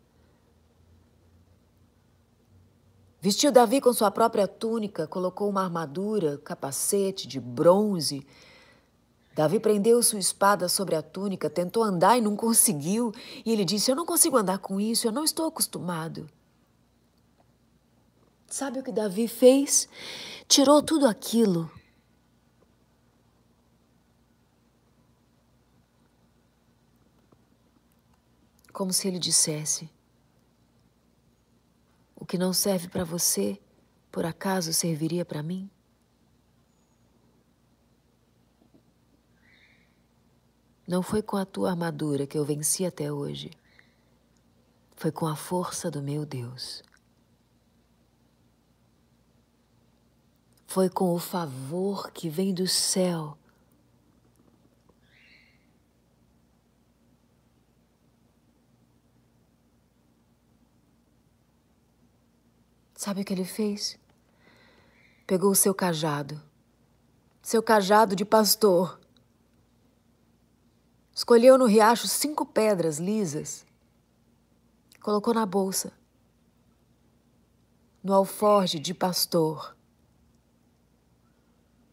Vestiu 3.20 3.50
Davi 3.50 3.80
com 3.80 3.92
sua 3.92 4.08
própria 4.08 4.46
túnica, 4.46 5.08
colocou 5.08 5.50
uma 5.50 5.64
armadura, 5.64 6.38
capacete 6.44 7.26
de 7.26 7.40
bronze. 7.40 8.24
Davi 9.34 9.58
prendeu 9.58 10.00
sua 10.00 10.20
espada 10.20 10.68
sobre 10.68 10.94
a 10.94 11.02
túnica, 11.02 11.50
tentou 11.50 11.82
andar 11.82 12.16
e 12.16 12.20
não 12.20 12.36
conseguiu. 12.36 13.12
E 13.44 13.52
ele 13.52 13.64
disse: 13.64 13.90
Eu 13.90 13.96
não 13.96 14.06
consigo 14.06 14.36
andar 14.36 14.58
com 14.58 14.80
isso, 14.80 15.08
eu 15.08 15.12
não 15.12 15.24
estou 15.24 15.48
acostumado. 15.48 16.30
Sabe 18.46 18.78
o 18.78 18.82
que 18.84 18.92
Davi 18.92 19.26
fez? 19.26 19.88
Tirou 20.46 20.80
tudo 20.80 21.04
aquilo 21.04 21.68
como 28.76 28.92
se 28.92 29.08
ele 29.08 29.18
dissesse: 29.18 29.88
O 32.14 32.26
que 32.26 32.36
não 32.36 32.52
serve 32.52 32.88
para 32.88 33.04
você, 33.04 33.58
por 34.12 34.26
acaso 34.26 34.70
serviria 34.70 35.24
para 35.24 35.42
mim? 35.42 35.70
Não 40.86 41.02
foi 41.02 41.22
com 41.22 41.38
a 41.38 41.46
tua 41.46 41.70
armadura 41.70 42.26
que 42.26 42.36
eu 42.36 42.44
venci 42.44 42.84
até 42.84 43.10
hoje. 43.10 43.50
Foi 44.94 45.10
com 45.10 45.26
a 45.26 45.34
força 45.34 45.90
do 45.90 46.02
meu 46.02 46.26
Deus. 46.26 46.82
Foi 50.66 50.90
com 50.90 51.14
o 51.14 51.18
favor 51.18 52.10
que 52.10 52.28
vem 52.28 52.52
do 52.52 52.66
céu 52.66 53.38
Sabe 63.06 63.20
o 63.20 63.24
que 63.24 63.32
ele 63.32 63.44
fez? 63.44 63.96
Pegou 65.28 65.52
o 65.52 65.54
seu 65.54 65.72
cajado, 65.72 66.42
seu 67.40 67.62
cajado 67.62 68.16
de 68.16 68.24
pastor. 68.24 68.98
Escolheu 71.14 71.56
no 71.56 71.66
riacho 71.66 72.08
cinco 72.08 72.44
pedras 72.44 72.98
lisas, 72.98 73.64
colocou 75.00 75.32
na 75.32 75.46
bolsa, 75.46 75.92
no 78.02 78.12
alforge 78.12 78.80
de 78.80 78.92
pastor. 78.92 79.76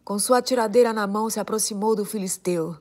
Com 0.04 0.18
sua 0.18 0.42
tiradeira 0.42 0.92
na 0.92 1.06
mão, 1.06 1.30
se 1.30 1.40
aproximou 1.40 1.96
do 1.96 2.06
filisteu. 2.06 2.76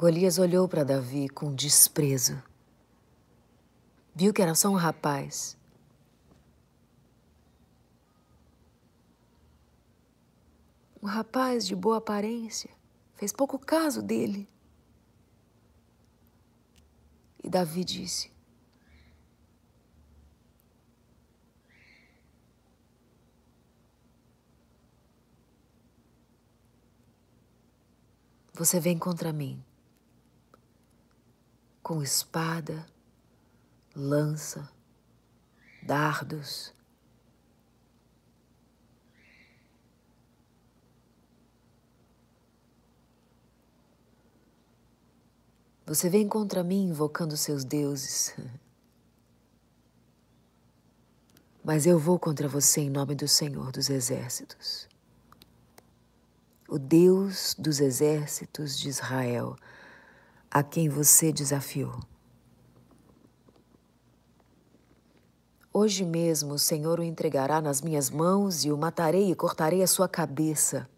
Golias 0.00 0.38
olhou 0.38 0.66
para 0.66 0.82
Davi 0.82 1.28
com 1.28 1.54
desprezo. 1.54 2.42
Viu 4.14 4.32
que 4.32 4.40
era 4.40 4.54
só 4.54 4.70
um 4.70 4.74
rapaz. 4.74 5.58
Um 11.02 11.06
rapaz 11.06 11.66
de 11.66 11.76
boa 11.76 11.98
aparência. 11.98 12.70
Fez 13.14 13.30
pouco 13.30 13.58
caso 13.58 14.00
dele. 14.00 14.48
E 17.44 17.50
Davi 17.50 17.84
disse: 17.84 18.32
Você 28.54 28.80
vem 28.80 28.98
contra 28.98 29.30
mim 29.30 29.62
com 31.90 32.04
espada, 32.04 32.86
lança, 33.96 34.70
dardos. 35.82 36.72
Você 45.84 46.08
vem 46.08 46.28
contra 46.28 46.62
mim 46.62 46.90
invocando 46.90 47.36
seus 47.36 47.64
deuses. 47.64 48.36
Mas 51.64 51.86
eu 51.86 51.98
vou 51.98 52.20
contra 52.20 52.46
você 52.46 52.82
em 52.82 52.88
nome 52.88 53.16
do 53.16 53.26
Senhor 53.26 53.72
dos 53.72 53.90
Exércitos. 53.90 54.88
O 56.68 56.78
Deus 56.78 57.56
dos 57.58 57.80
exércitos 57.80 58.78
de 58.78 58.88
Israel 58.88 59.56
a 60.50 60.62
quem 60.62 60.88
você 60.88 61.32
desafiou. 61.32 62.00
Hoje 65.72 66.04
mesmo 66.04 66.54
o 66.54 66.58
Senhor 66.58 66.98
o 66.98 67.02
entregará 67.02 67.60
nas 67.60 67.80
minhas 67.80 68.10
mãos 68.10 68.64
e 68.64 68.72
o 68.72 68.76
matarei 68.76 69.30
e 69.30 69.36
cortarei 69.36 69.82
a 69.82 69.86
sua 69.86 70.08
cabeça. 70.08 70.88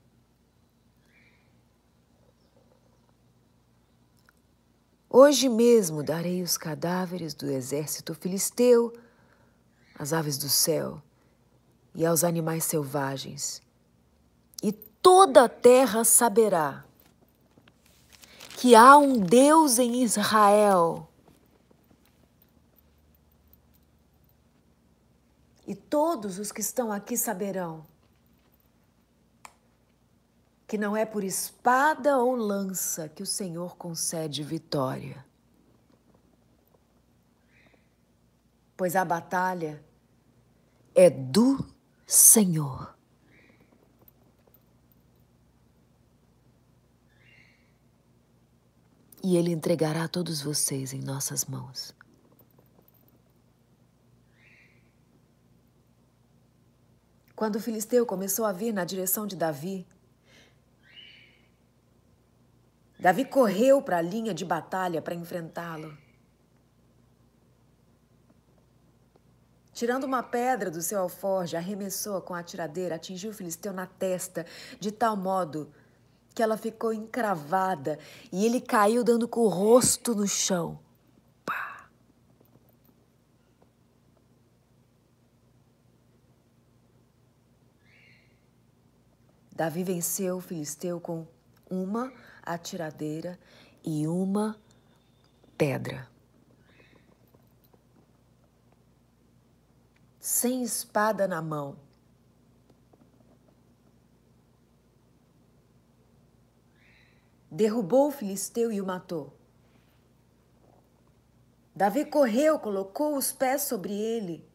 Hoje 5.10 5.46
mesmo 5.50 6.02
darei 6.02 6.42
os 6.42 6.56
cadáveres 6.56 7.34
do 7.34 7.50
exército 7.50 8.14
filisteu 8.14 8.90
às 9.98 10.14
aves 10.14 10.38
do 10.38 10.48
céu 10.48 11.02
e 11.94 12.06
aos 12.06 12.24
animais 12.24 12.64
selvagens, 12.64 13.60
e 14.62 14.72
toda 14.72 15.44
a 15.44 15.48
terra 15.50 16.02
saberá 16.02 16.86
que 18.56 18.74
há 18.74 18.96
um 18.96 19.18
Deus 19.18 19.78
em 19.78 20.02
Israel. 20.02 21.08
E 25.66 25.74
todos 25.74 26.38
os 26.38 26.52
que 26.52 26.60
estão 26.60 26.92
aqui 26.92 27.16
saberão 27.16 27.86
que 30.72 30.78
não 30.78 30.96
é 30.96 31.04
por 31.04 31.22
espada 31.22 32.16
ou 32.16 32.34
lança 32.34 33.06
que 33.06 33.22
o 33.22 33.26
Senhor 33.26 33.76
concede 33.76 34.42
vitória. 34.42 35.22
Pois 38.74 38.96
a 38.96 39.04
batalha 39.04 39.84
é 40.94 41.10
do 41.10 41.62
Senhor. 42.06 42.96
E 49.22 49.36
Ele 49.36 49.52
entregará 49.52 50.08
todos 50.08 50.42
vocês 50.42 50.92
em 50.92 51.00
nossas 51.00 51.44
mãos. 51.44 51.94
Quando 57.36 57.56
o 57.56 57.60
filisteu 57.60 58.04
começou 58.04 58.44
a 58.44 58.52
vir 58.52 58.72
na 58.72 58.84
direção 58.84 59.26
de 59.26 59.36
Davi, 59.36 59.86
Davi 62.98 63.24
correu 63.24 63.82
para 63.82 63.98
a 63.98 64.02
linha 64.02 64.32
de 64.32 64.44
batalha 64.44 65.02
para 65.02 65.14
enfrentá-lo. 65.14 65.96
Tirando 69.72 70.04
uma 70.04 70.22
pedra 70.22 70.70
do 70.70 70.80
seu 70.80 71.00
alforje, 71.00 71.56
arremessou-a 71.56 72.20
com 72.20 72.34
a 72.34 72.42
tiradeira, 72.44 72.94
atingiu 72.94 73.30
o 73.30 73.34
filisteu 73.34 73.72
na 73.72 73.86
testa, 73.86 74.46
de 74.78 74.92
tal 74.92 75.16
modo 75.16 75.72
que 76.34 76.42
ela 76.42 76.56
ficou 76.56 76.92
encravada 76.92 77.98
e 78.32 78.44
ele 78.44 78.60
caiu 78.60 79.04
dando 79.04 79.28
com 79.28 79.40
o 79.40 79.48
rosto 79.48 80.14
no 80.14 80.26
chão. 80.26 80.78
Pá. 81.44 81.88
Davi 89.54 89.84
venceu 89.84 90.36
o 90.36 90.40
filisteu 90.40 91.00
com 91.00 91.26
uma 91.70 92.12
atiradeira 92.42 93.38
e 93.84 94.06
uma 94.06 94.58
pedra. 95.56 96.08
Sem 100.18 100.62
espada 100.62 101.26
na 101.26 101.42
mão. 101.42 101.76
Derrubou 107.52 108.08
o 108.08 108.10
filisteu 108.10 108.72
e 108.72 108.80
o 108.80 108.86
matou. 108.86 109.30
Davi 111.76 112.06
correu, 112.06 112.58
colocou 112.58 113.14
os 113.14 113.30
pés 113.30 113.62
sobre 113.62 113.92
ele 113.92 114.46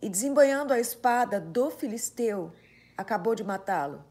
e, 0.00 0.08
desembanhando 0.08 0.72
a 0.72 0.80
espada 0.80 1.38
do 1.38 1.70
filisteu, 1.70 2.50
acabou 2.96 3.34
de 3.34 3.44
matá-lo, 3.44 4.02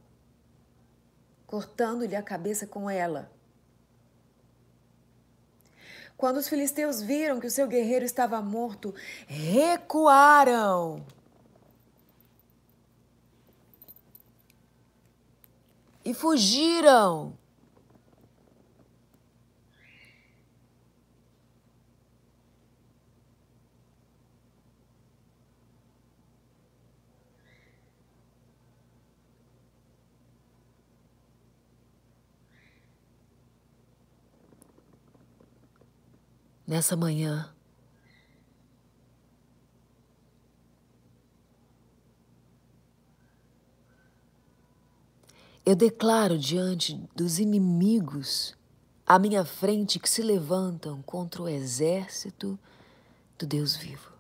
cortando-lhe 1.48 2.16
a 2.16 2.22
cabeça 2.22 2.68
com 2.68 2.88
ela. 2.88 3.32
Quando 6.16 6.38
os 6.38 6.48
filisteus 6.48 7.02
viram 7.02 7.40
que 7.40 7.48
o 7.48 7.52
seu 7.52 7.68
guerreiro 7.68 8.06
estava 8.06 8.40
morto, 8.44 8.94
recuaram. 9.26 11.04
E 16.04 16.14
fugiram. 16.14 17.38
Nessa 36.68 36.96
manhã, 36.96 37.54
Eu 45.64 45.76
declaro 45.76 46.40
diante 46.40 47.00
dos 47.16 47.38
inimigos 47.38 48.58
à 49.06 49.20
minha 49.20 49.46
frente 49.46 50.00
que 50.00 50.10
se 50.10 50.24
levantam 50.24 51.04
contra 51.04 51.44
o 51.44 51.48
exército 51.48 52.58
do 53.38 53.46
Deus 53.46 53.76
vivo. 53.76 54.12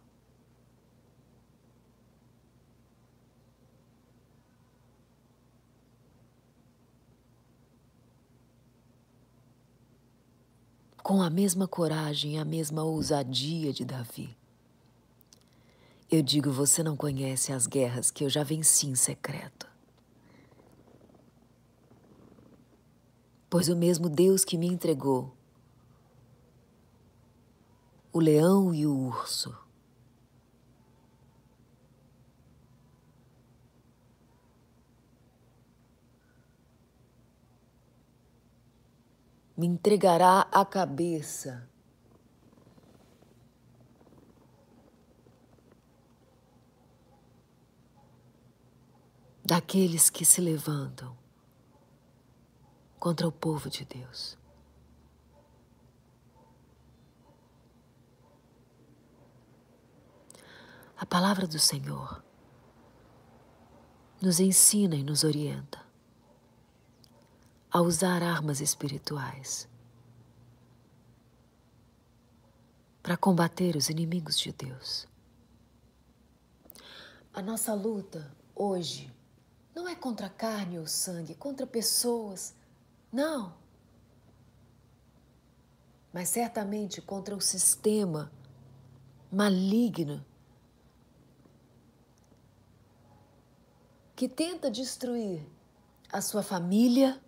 Com 11.02 11.24
a 11.24 11.30
mesma 11.32 11.68
coragem 11.68 12.36
e 12.36 12.38
a 12.38 12.46
mesma 12.46 12.84
ousadia 12.84 13.74
de 13.74 13.84
Davi. 13.84 14.38
Eu 16.10 16.22
digo, 16.22 16.52
você 16.52 16.84
não 16.84 16.96
conhece 16.96 17.52
as 17.52 17.66
guerras 17.66 18.12
que 18.12 18.24
eu 18.24 18.30
já 18.30 18.44
venci 18.44 18.86
em 18.86 18.96
secreto. 18.96 19.71
Pois 23.52 23.68
o 23.68 23.76
mesmo 23.76 24.08
Deus 24.08 24.46
que 24.46 24.58
me 24.58 24.66
entregou 24.66 25.36
o 28.14 28.18
leão 28.18 28.74
e 28.74 28.88
o 28.88 28.98
urso 28.98 29.54
me 39.58 39.68
entregará 39.68 40.48
a 40.50 40.64
cabeça. 40.64 41.70
Daqueles 49.44 50.10
que 50.10 50.24
se 50.24 50.40
levantam 50.40 51.21
contra 53.02 53.28
o 53.28 53.32
povo 53.32 53.68
de 53.68 53.84
Deus. 53.84 54.38
A 60.96 61.04
palavra 61.04 61.48
do 61.48 61.58
Senhor 61.58 62.24
nos 64.22 64.40
ensina 64.40 64.96
e 64.96 65.02
nos 65.02 65.24
orienta 65.24 65.84
a 67.72 67.82
usar 67.82 68.22
armas 68.22 68.62
espirituais 68.62 69.68
para 73.02 73.18
combater 73.18 73.76
os 73.76 73.90
inimigos 73.90 74.38
de 74.38 74.52
Deus. 74.52 75.08
A 77.34 77.42
nossa 77.42 77.74
luta 77.74 78.32
hoje 78.54 79.12
não 79.74 79.88
é 79.88 79.96
contra 79.96 80.30
carne 80.30 80.78
ou 80.78 80.86
sangue, 80.86 81.34
contra 81.34 81.66
pessoas, 81.66 82.61
não. 83.12 83.54
Mas 86.14 86.30
certamente 86.30 87.02
contra 87.02 87.36
o 87.36 87.42
sistema 87.42 88.32
maligno 89.32 90.26
que 94.16 94.28
tenta 94.30 94.70
destruir 94.70 95.44
a 96.12 96.22
sua 96.22 96.44
família, 96.44 97.20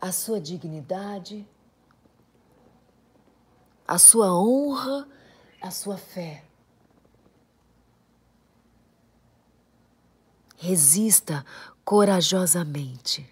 a 0.00 0.12
sua 0.12 0.40
dignidade, 0.40 1.48
a 3.86 3.98
sua 3.98 4.34
honra, 4.34 5.08
a 5.62 5.70
sua 5.70 5.96
fé. 5.96 6.49
Resista 10.60 11.44
corajosamente. 11.84 13.28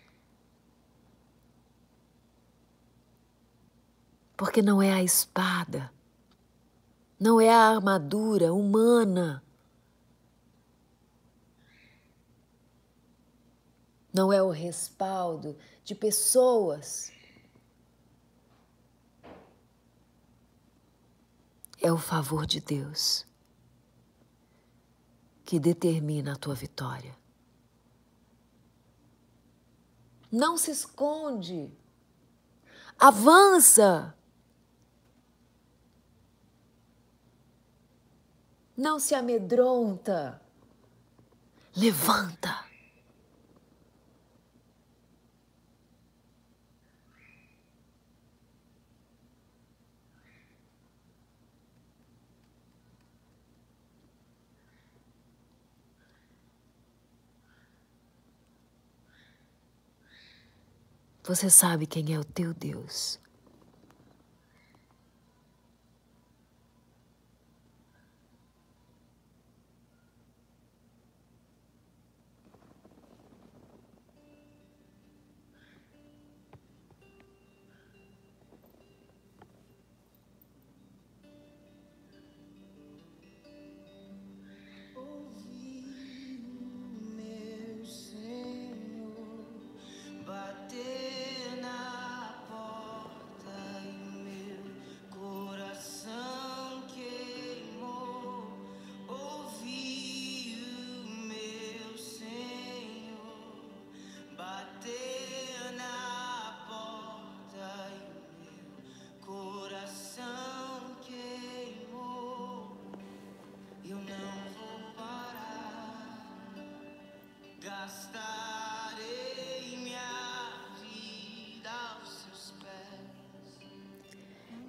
Porque 4.37 4.63
não 4.63 4.81
é 4.81 4.93
a 4.93 5.03
espada, 5.03 5.93
não 7.21 7.41
é 7.41 7.51
a 7.51 7.69
armadura 7.69 8.55
humana 8.55 9.43
não 14.13 14.33
é 14.33 14.43
o 14.43 14.51
respaldo 14.51 15.57
de 15.85 15.95
pessoas. 15.95 17.13
É 21.81 21.93
o 21.93 21.99
favor 21.99 22.45
de 22.45 22.61
Deus 22.61 23.25
que 25.45 25.61
determina 25.61 26.33
a 26.33 26.37
tua 26.37 26.55
vitória. 26.55 27.17
Não 30.31 30.57
se 30.57 30.71
esconde. 30.71 31.71
Avança. 32.99 34.15
Não 38.77 38.99
se 39.01 39.15
amedronta. 39.15 40.41
Levanta. 41.77 42.68
Você 61.29 61.51
sabe 61.51 61.87
quem 61.87 62.15
é 62.15 62.19
o 62.19 62.25
teu 62.25 62.55
Deus. 62.55 63.21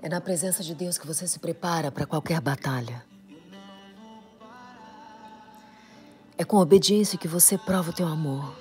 É 0.10 0.12
na 0.12 0.20
presença 0.20 0.64
de 0.64 0.74
Deus 0.74 0.98
que 0.98 1.06
você 1.06 1.28
se 1.28 1.38
prepara 1.38 1.92
para 1.92 2.04
qualquer 2.04 2.42
batalha. 2.42 3.06
É 6.36 6.44
com 6.44 6.58
obediência 6.58 7.16
que 7.16 7.28
você 7.28 7.60
prova 7.60 7.92
o 7.92 7.94
teu 7.94 8.08
amor. 8.08 8.58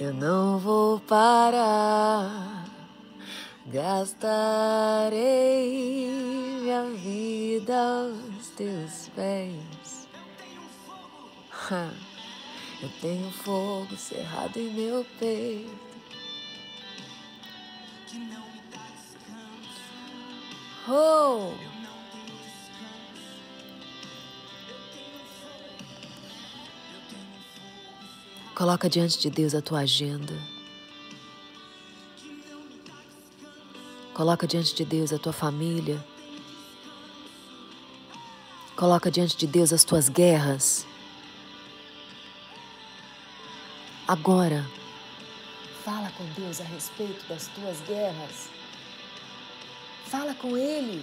Eu 0.00 0.14
não 0.14 0.58
vou 0.58 0.98
parar. 1.00 2.64
Gastarei 3.66 5.10
minha 6.08 6.84
vida 6.84 7.76
aos 7.76 8.48
teus 8.56 9.10
pés. 9.14 10.08
Eu 12.82 12.88
tenho 13.02 13.30
fogo 13.30 13.94
cerrado 13.94 14.56
em 14.56 14.72
meu 14.72 15.04
peito. 15.18 15.90
que 18.06 18.16
não 18.16 18.40
me 18.40 18.62
dá 18.72 18.80
descanso. 18.96 19.82
Oh! 20.88 21.79
Coloca 28.60 28.90
diante 28.90 29.18
de 29.18 29.30
Deus 29.30 29.54
a 29.54 29.62
tua 29.62 29.78
agenda. 29.80 30.34
Coloca 34.12 34.46
diante 34.46 34.74
de 34.74 34.84
Deus 34.84 35.14
a 35.14 35.18
tua 35.18 35.32
família. 35.32 36.04
Coloca 38.76 39.10
diante 39.10 39.34
de 39.34 39.46
Deus 39.46 39.72
as 39.72 39.82
tuas 39.82 40.10
guerras. 40.10 40.86
Agora, 44.06 44.68
fala 45.82 46.10
com 46.10 46.24
Deus 46.38 46.60
a 46.60 46.64
respeito 46.64 47.26
das 47.30 47.48
tuas 47.48 47.80
guerras. 47.88 48.50
Fala 50.04 50.34
com 50.34 50.54
Ele. 50.54 51.02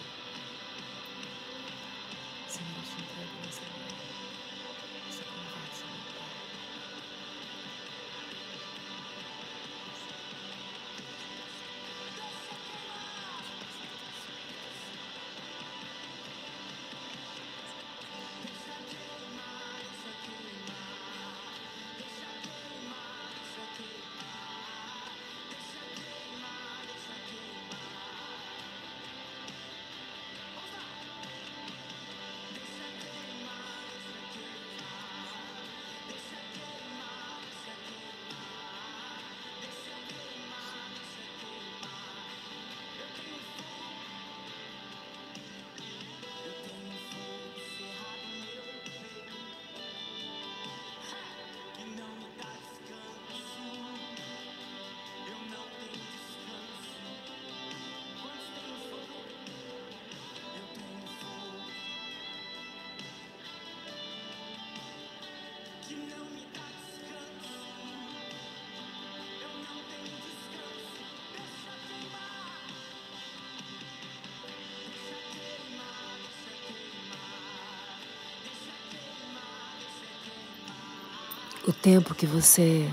O 81.67 81.73
tempo 81.73 82.15
que 82.15 82.25
você 82.25 82.89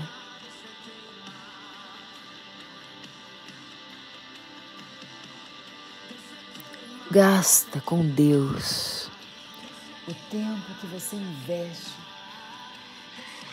gasta 7.09 7.79
com 7.79 8.05
Deus, 8.05 9.09
o 10.05 10.13
tempo 10.29 10.73
que 10.81 10.87
você 10.87 11.15
investe, 11.15 11.93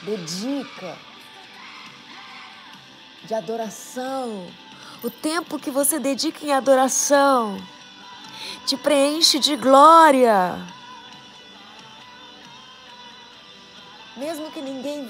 dedica 0.03 0.99
de 3.23 3.33
adoração, 3.33 4.51
o 5.05 5.09
tempo 5.09 5.57
que 5.57 5.71
você 5.71 6.01
dedica 6.01 6.45
em 6.45 6.53
adoração, 6.53 7.65
te 8.67 8.77
preenche 8.77 9.39
de 9.39 9.55
glória. 9.55 10.59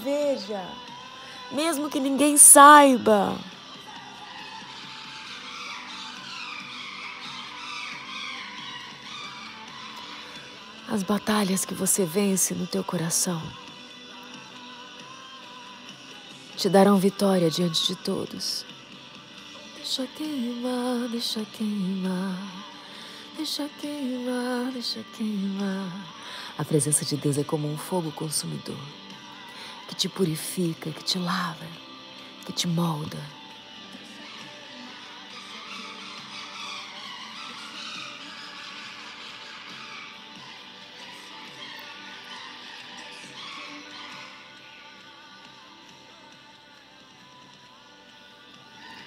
Veja, 0.02 0.66
mesmo 1.52 1.88
que 1.88 2.00
ninguém 2.00 2.36
saiba. 2.36 3.38
As 10.88 11.02
batalhas 11.02 11.64
que 11.64 11.72
você 11.72 12.04
vence 12.04 12.54
no 12.54 12.66
teu 12.66 12.84
coração 12.84 13.40
te 16.56 16.68
darão 16.68 16.98
vitória 16.98 17.50
diante 17.50 17.86
de 17.86 17.96
todos. 17.96 18.66
Deixa 19.76 20.06
queimar, 20.06 21.08
deixa 21.10 21.44
queimar, 21.46 22.38
deixa 23.36 23.68
queimar, 23.80 24.70
deixa 24.72 25.02
queimar. 25.16 26.06
A 26.58 26.64
presença 26.64 27.04
de 27.04 27.16
Deus 27.16 27.38
é 27.38 27.44
como 27.44 27.72
um 27.72 27.78
fogo 27.78 28.12
consumidor 28.12 28.76
que 29.92 29.96
te 29.96 30.08
purifica, 30.08 30.90
que 30.90 31.02
te 31.02 31.18
lava, 31.18 31.66
que 32.46 32.52
te 32.52 32.66
molda. 32.66 33.18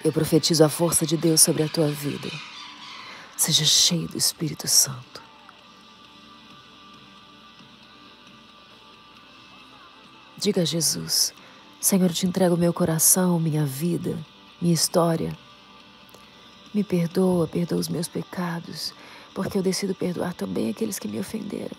Eu 0.04 0.12
profetizo 0.12 0.62
a 0.62 0.68
força 0.68 1.04
de 1.04 1.16
Deus 1.16 1.40
sobre 1.40 1.64
a 1.64 1.68
tua 1.68 1.88
vida. 1.88 2.30
Seja 3.36 3.64
cheio 3.64 4.06
do 4.06 4.16
Espírito 4.16 4.68
Santo. 4.68 5.25
Diga 10.38 10.62
a 10.62 10.64
Jesus: 10.64 11.32
Senhor, 11.80 12.12
te 12.12 12.26
entrego 12.26 12.56
meu 12.56 12.72
coração, 12.72 13.40
minha 13.40 13.64
vida, 13.64 14.18
minha 14.60 14.74
história. 14.74 15.36
Me 16.74 16.84
perdoa, 16.84 17.48
perdoa 17.48 17.78
os 17.78 17.88
meus 17.88 18.06
pecados, 18.06 18.92
porque 19.34 19.56
eu 19.56 19.62
decido 19.62 19.94
perdoar 19.94 20.34
também 20.34 20.68
aqueles 20.68 20.98
que 20.98 21.08
me 21.08 21.18
ofenderam. 21.18 21.76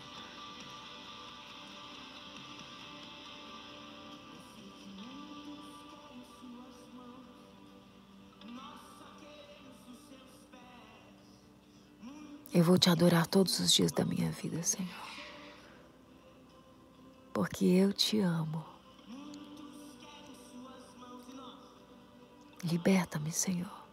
Eu 12.52 12.64
vou 12.64 12.80
te 12.80 12.90
adorar 12.90 13.28
todos 13.28 13.60
os 13.60 13.72
dias 13.72 13.92
da 13.92 14.04
minha 14.04 14.32
vida, 14.32 14.64
Senhor. 14.64 15.17
Porque 17.38 17.66
eu 17.66 17.94
te 17.94 18.20
amo. 18.20 18.66
Liberta-me, 22.64 23.32
Senhor. 23.32 23.86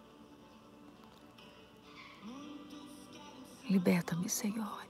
Liberta-me, 3.68 4.30
Senhor. 4.30 4.86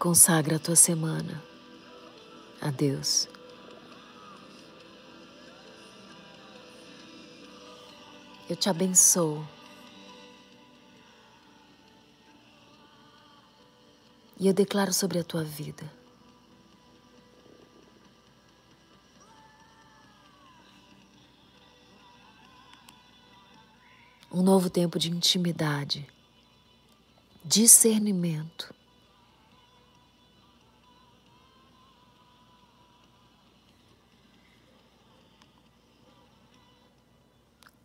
Consagra 0.00 0.56
a 0.56 0.58
tua 0.58 0.76
semana 0.76 1.44
a 2.58 2.70
Deus. 2.70 3.28
Eu 8.48 8.56
te 8.56 8.70
abençoo. 8.70 9.46
E 14.38 14.46
eu 14.46 14.54
declaro 14.54 14.90
sobre 14.90 15.18
a 15.18 15.22
tua 15.22 15.44
vida. 15.44 15.92
Um 24.32 24.42
novo 24.42 24.70
tempo 24.70 24.98
de 24.98 25.10
intimidade, 25.10 26.10
discernimento. 27.44 28.79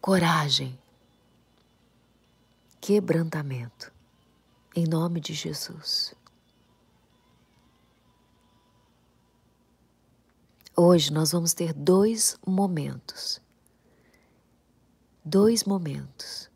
Coragem, 0.06 0.80
quebrantamento, 2.80 3.92
em 4.76 4.86
nome 4.86 5.20
de 5.20 5.34
Jesus. 5.34 6.14
Hoje 10.78 11.12
nós 11.12 11.32
vamos 11.32 11.56
ter 11.56 11.74
dois 11.74 12.38
momentos. 12.46 13.42
Dois 15.24 15.64
momentos 15.64 16.52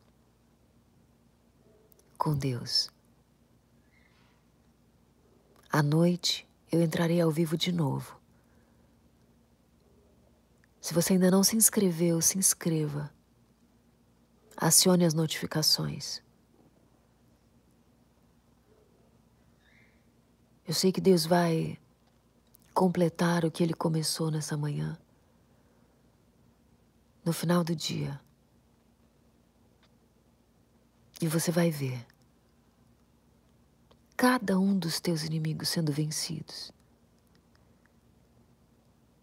com 2.20 2.38
Deus. 2.38 2.92
À 5.72 5.82
noite 5.82 6.48
eu 6.72 6.84
entrarei 6.84 7.20
ao 7.20 7.32
vivo 7.32 7.58
de 7.58 7.72
novo. 7.72 8.22
Se 10.80 10.94
você 10.94 11.14
ainda 11.14 11.32
não 11.32 11.44
se 11.44 11.56
inscreveu, 11.56 12.22
se 12.22 12.38
inscreva. 12.38 13.12
Acione 14.62 15.06
as 15.06 15.14
notificações. 15.14 16.22
Eu 20.68 20.74
sei 20.74 20.92
que 20.92 21.00
Deus 21.00 21.26
vai 21.26 21.80
completar 22.74 23.46
o 23.46 23.52
que 23.52 23.64
ele 23.64 23.74
começou 23.74 24.30
nessa 24.30 24.58
manhã. 24.58 25.00
No 27.24 27.32
final 27.32 27.64
do 27.64 27.74
dia. 27.74 28.20
E 31.22 31.28
você 31.28 31.52
vai 31.52 31.72
ver 31.72 32.06
cada 34.18 34.60
um 34.60 34.78
dos 34.78 35.00
teus 35.00 35.24
inimigos 35.24 35.70
sendo 35.70 35.94
vencidos. 35.94 36.70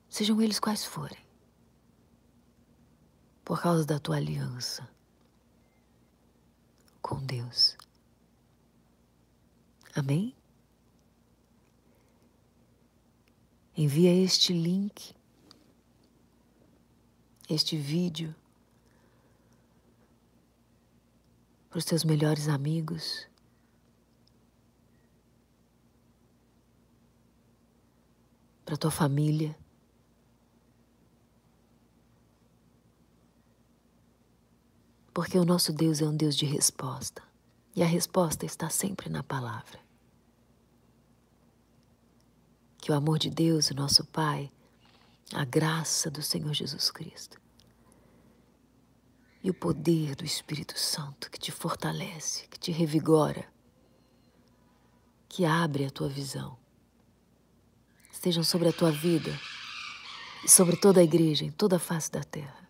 Sejam 0.09 0.41
eles 0.41 0.59
quais 0.59 0.82
forem. 0.82 1.22
Por 3.45 3.61
causa 3.61 3.84
da 3.84 3.99
tua 3.99 4.16
aliança 4.16 4.96
com 7.07 7.25
Deus. 7.25 7.77
Amém? 9.95 10.35
Envia 13.77 14.13
este 14.13 14.53
link, 14.53 15.15
este 17.49 17.77
vídeo, 17.77 18.35
para 21.71 21.79
os 21.79 21.85
teus 21.85 22.03
melhores 22.03 22.49
amigos. 22.49 23.29
Para 28.65 28.77
tua 28.77 28.91
família. 28.91 29.57
Porque 35.17 35.39
o 35.39 35.47
nosso 35.47 35.73
Deus 35.73 36.03
é 36.03 36.05
um 36.05 36.14
Deus 36.14 36.37
de 36.37 36.45
resposta. 36.45 37.23
E 37.75 37.83
a 37.83 37.87
resposta 37.87 38.45
está 38.45 38.69
sempre 38.69 39.09
na 39.09 39.23
palavra. 39.23 39.81
Que 42.77 42.93
o 42.93 42.95
amor 42.95 43.19
de 43.19 43.31
Deus, 43.31 43.71
o 43.71 43.75
nosso 43.75 44.05
Pai, 44.05 44.53
a 45.33 45.43
graça 45.43 46.11
do 46.11 46.21
Senhor 46.21 46.53
Jesus 46.53 46.91
Cristo 46.91 47.41
e 49.43 49.49
o 49.49 49.55
poder 49.55 50.14
do 50.17 50.23
Espírito 50.23 50.79
Santo 50.79 51.31
que 51.31 51.41
te 51.41 51.51
fortalece, 51.51 52.47
que 52.49 52.59
te 52.59 52.71
revigora, 52.71 53.51
que 55.31 55.47
abre 55.47 55.87
a 55.87 55.91
tua 55.91 56.11
visão, 56.11 56.59
estejam 58.12 58.45
sobre 58.45 58.69
a 58.69 58.73
tua 58.73 58.93
vida 58.93 59.35
e 60.45 60.49
sobre 60.51 60.77
toda 60.77 61.01
a 61.01 61.05
igreja 61.05 61.43
em 61.43 61.51
toda 61.51 61.77
a 61.77 61.79
face 61.81 62.12
da 62.12 62.23
terra. 62.23 62.66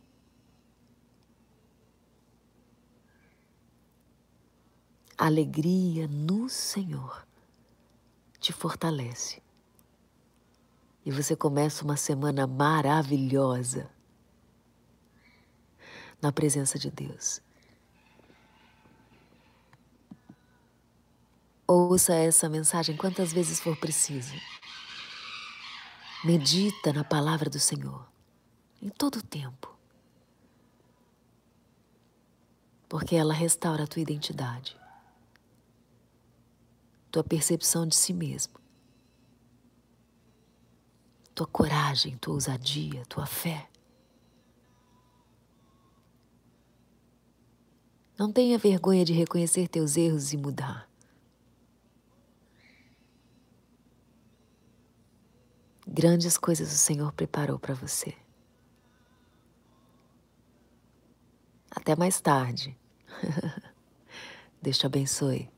Alegria 5.18 6.06
no 6.06 6.48
Senhor 6.48 7.26
te 8.38 8.52
fortalece 8.52 9.42
e 11.04 11.10
você 11.10 11.34
começa 11.36 11.84
uma 11.84 11.96
semana 11.96 12.46
maravilhosa 12.46 13.88
na 16.20 16.32
presença 16.32 16.78
de 16.78 16.90
Deus. 16.90 17.40
Ouça 21.66 22.14
essa 22.14 22.48
mensagem 22.48 22.96
quantas 22.96 23.32
vezes 23.32 23.58
for 23.58 23.76
preciso. 23.76 24.34
Medita 26.24 26.92
na 26.92 27.04
palavra 27.04 27.48
do 27.48 27.58
Senhor 27.58 28.06
em 28.82 28.88
todo 28.88 29.16
o 29.16 29.22
tempo. 29.22 29.74
Porque 32.88 33.16
ela 33.16 33.34
restaura 33.34 33.84
a 33.84 33.86
tua 33.86 34.02
identidade, 34.02 34.76
tua 37.16 37.24
percepção 37.24 37.86
de 37.86 37.96
si 37.96 38.12
mesmo 38.12 38.60
tua 41.34 41.46
coragem, 41.46 42.16
tua 42.16 42.32
ousadia, 42.32 43.04
tua 43.06 43.26
fé. 43.26 43.68
Não 48.18 48.32
tenha 48.32 48.56
vergonha 48.56 49.04
de 49.04 49.12
reconhecer 49.12 49.68
teus 49.68 49.98
erros 49.98 50.32
e 50.32 50.38
mudar. 50.38 50.88
Grandes 55.86 56.38
coisas 56.38 56.72
o 56.72 56.78
Senhor 56.78 57.12
preparou 57.12 57.58
para 57.58 57.74
você. 57.74 58.14
Até 61.70 61.94
mais 61.94 62.18
tarde. 62.18 62.74
Deus 64.62 64.78
te 64.78 64.86
abençoe. 64.86 65.55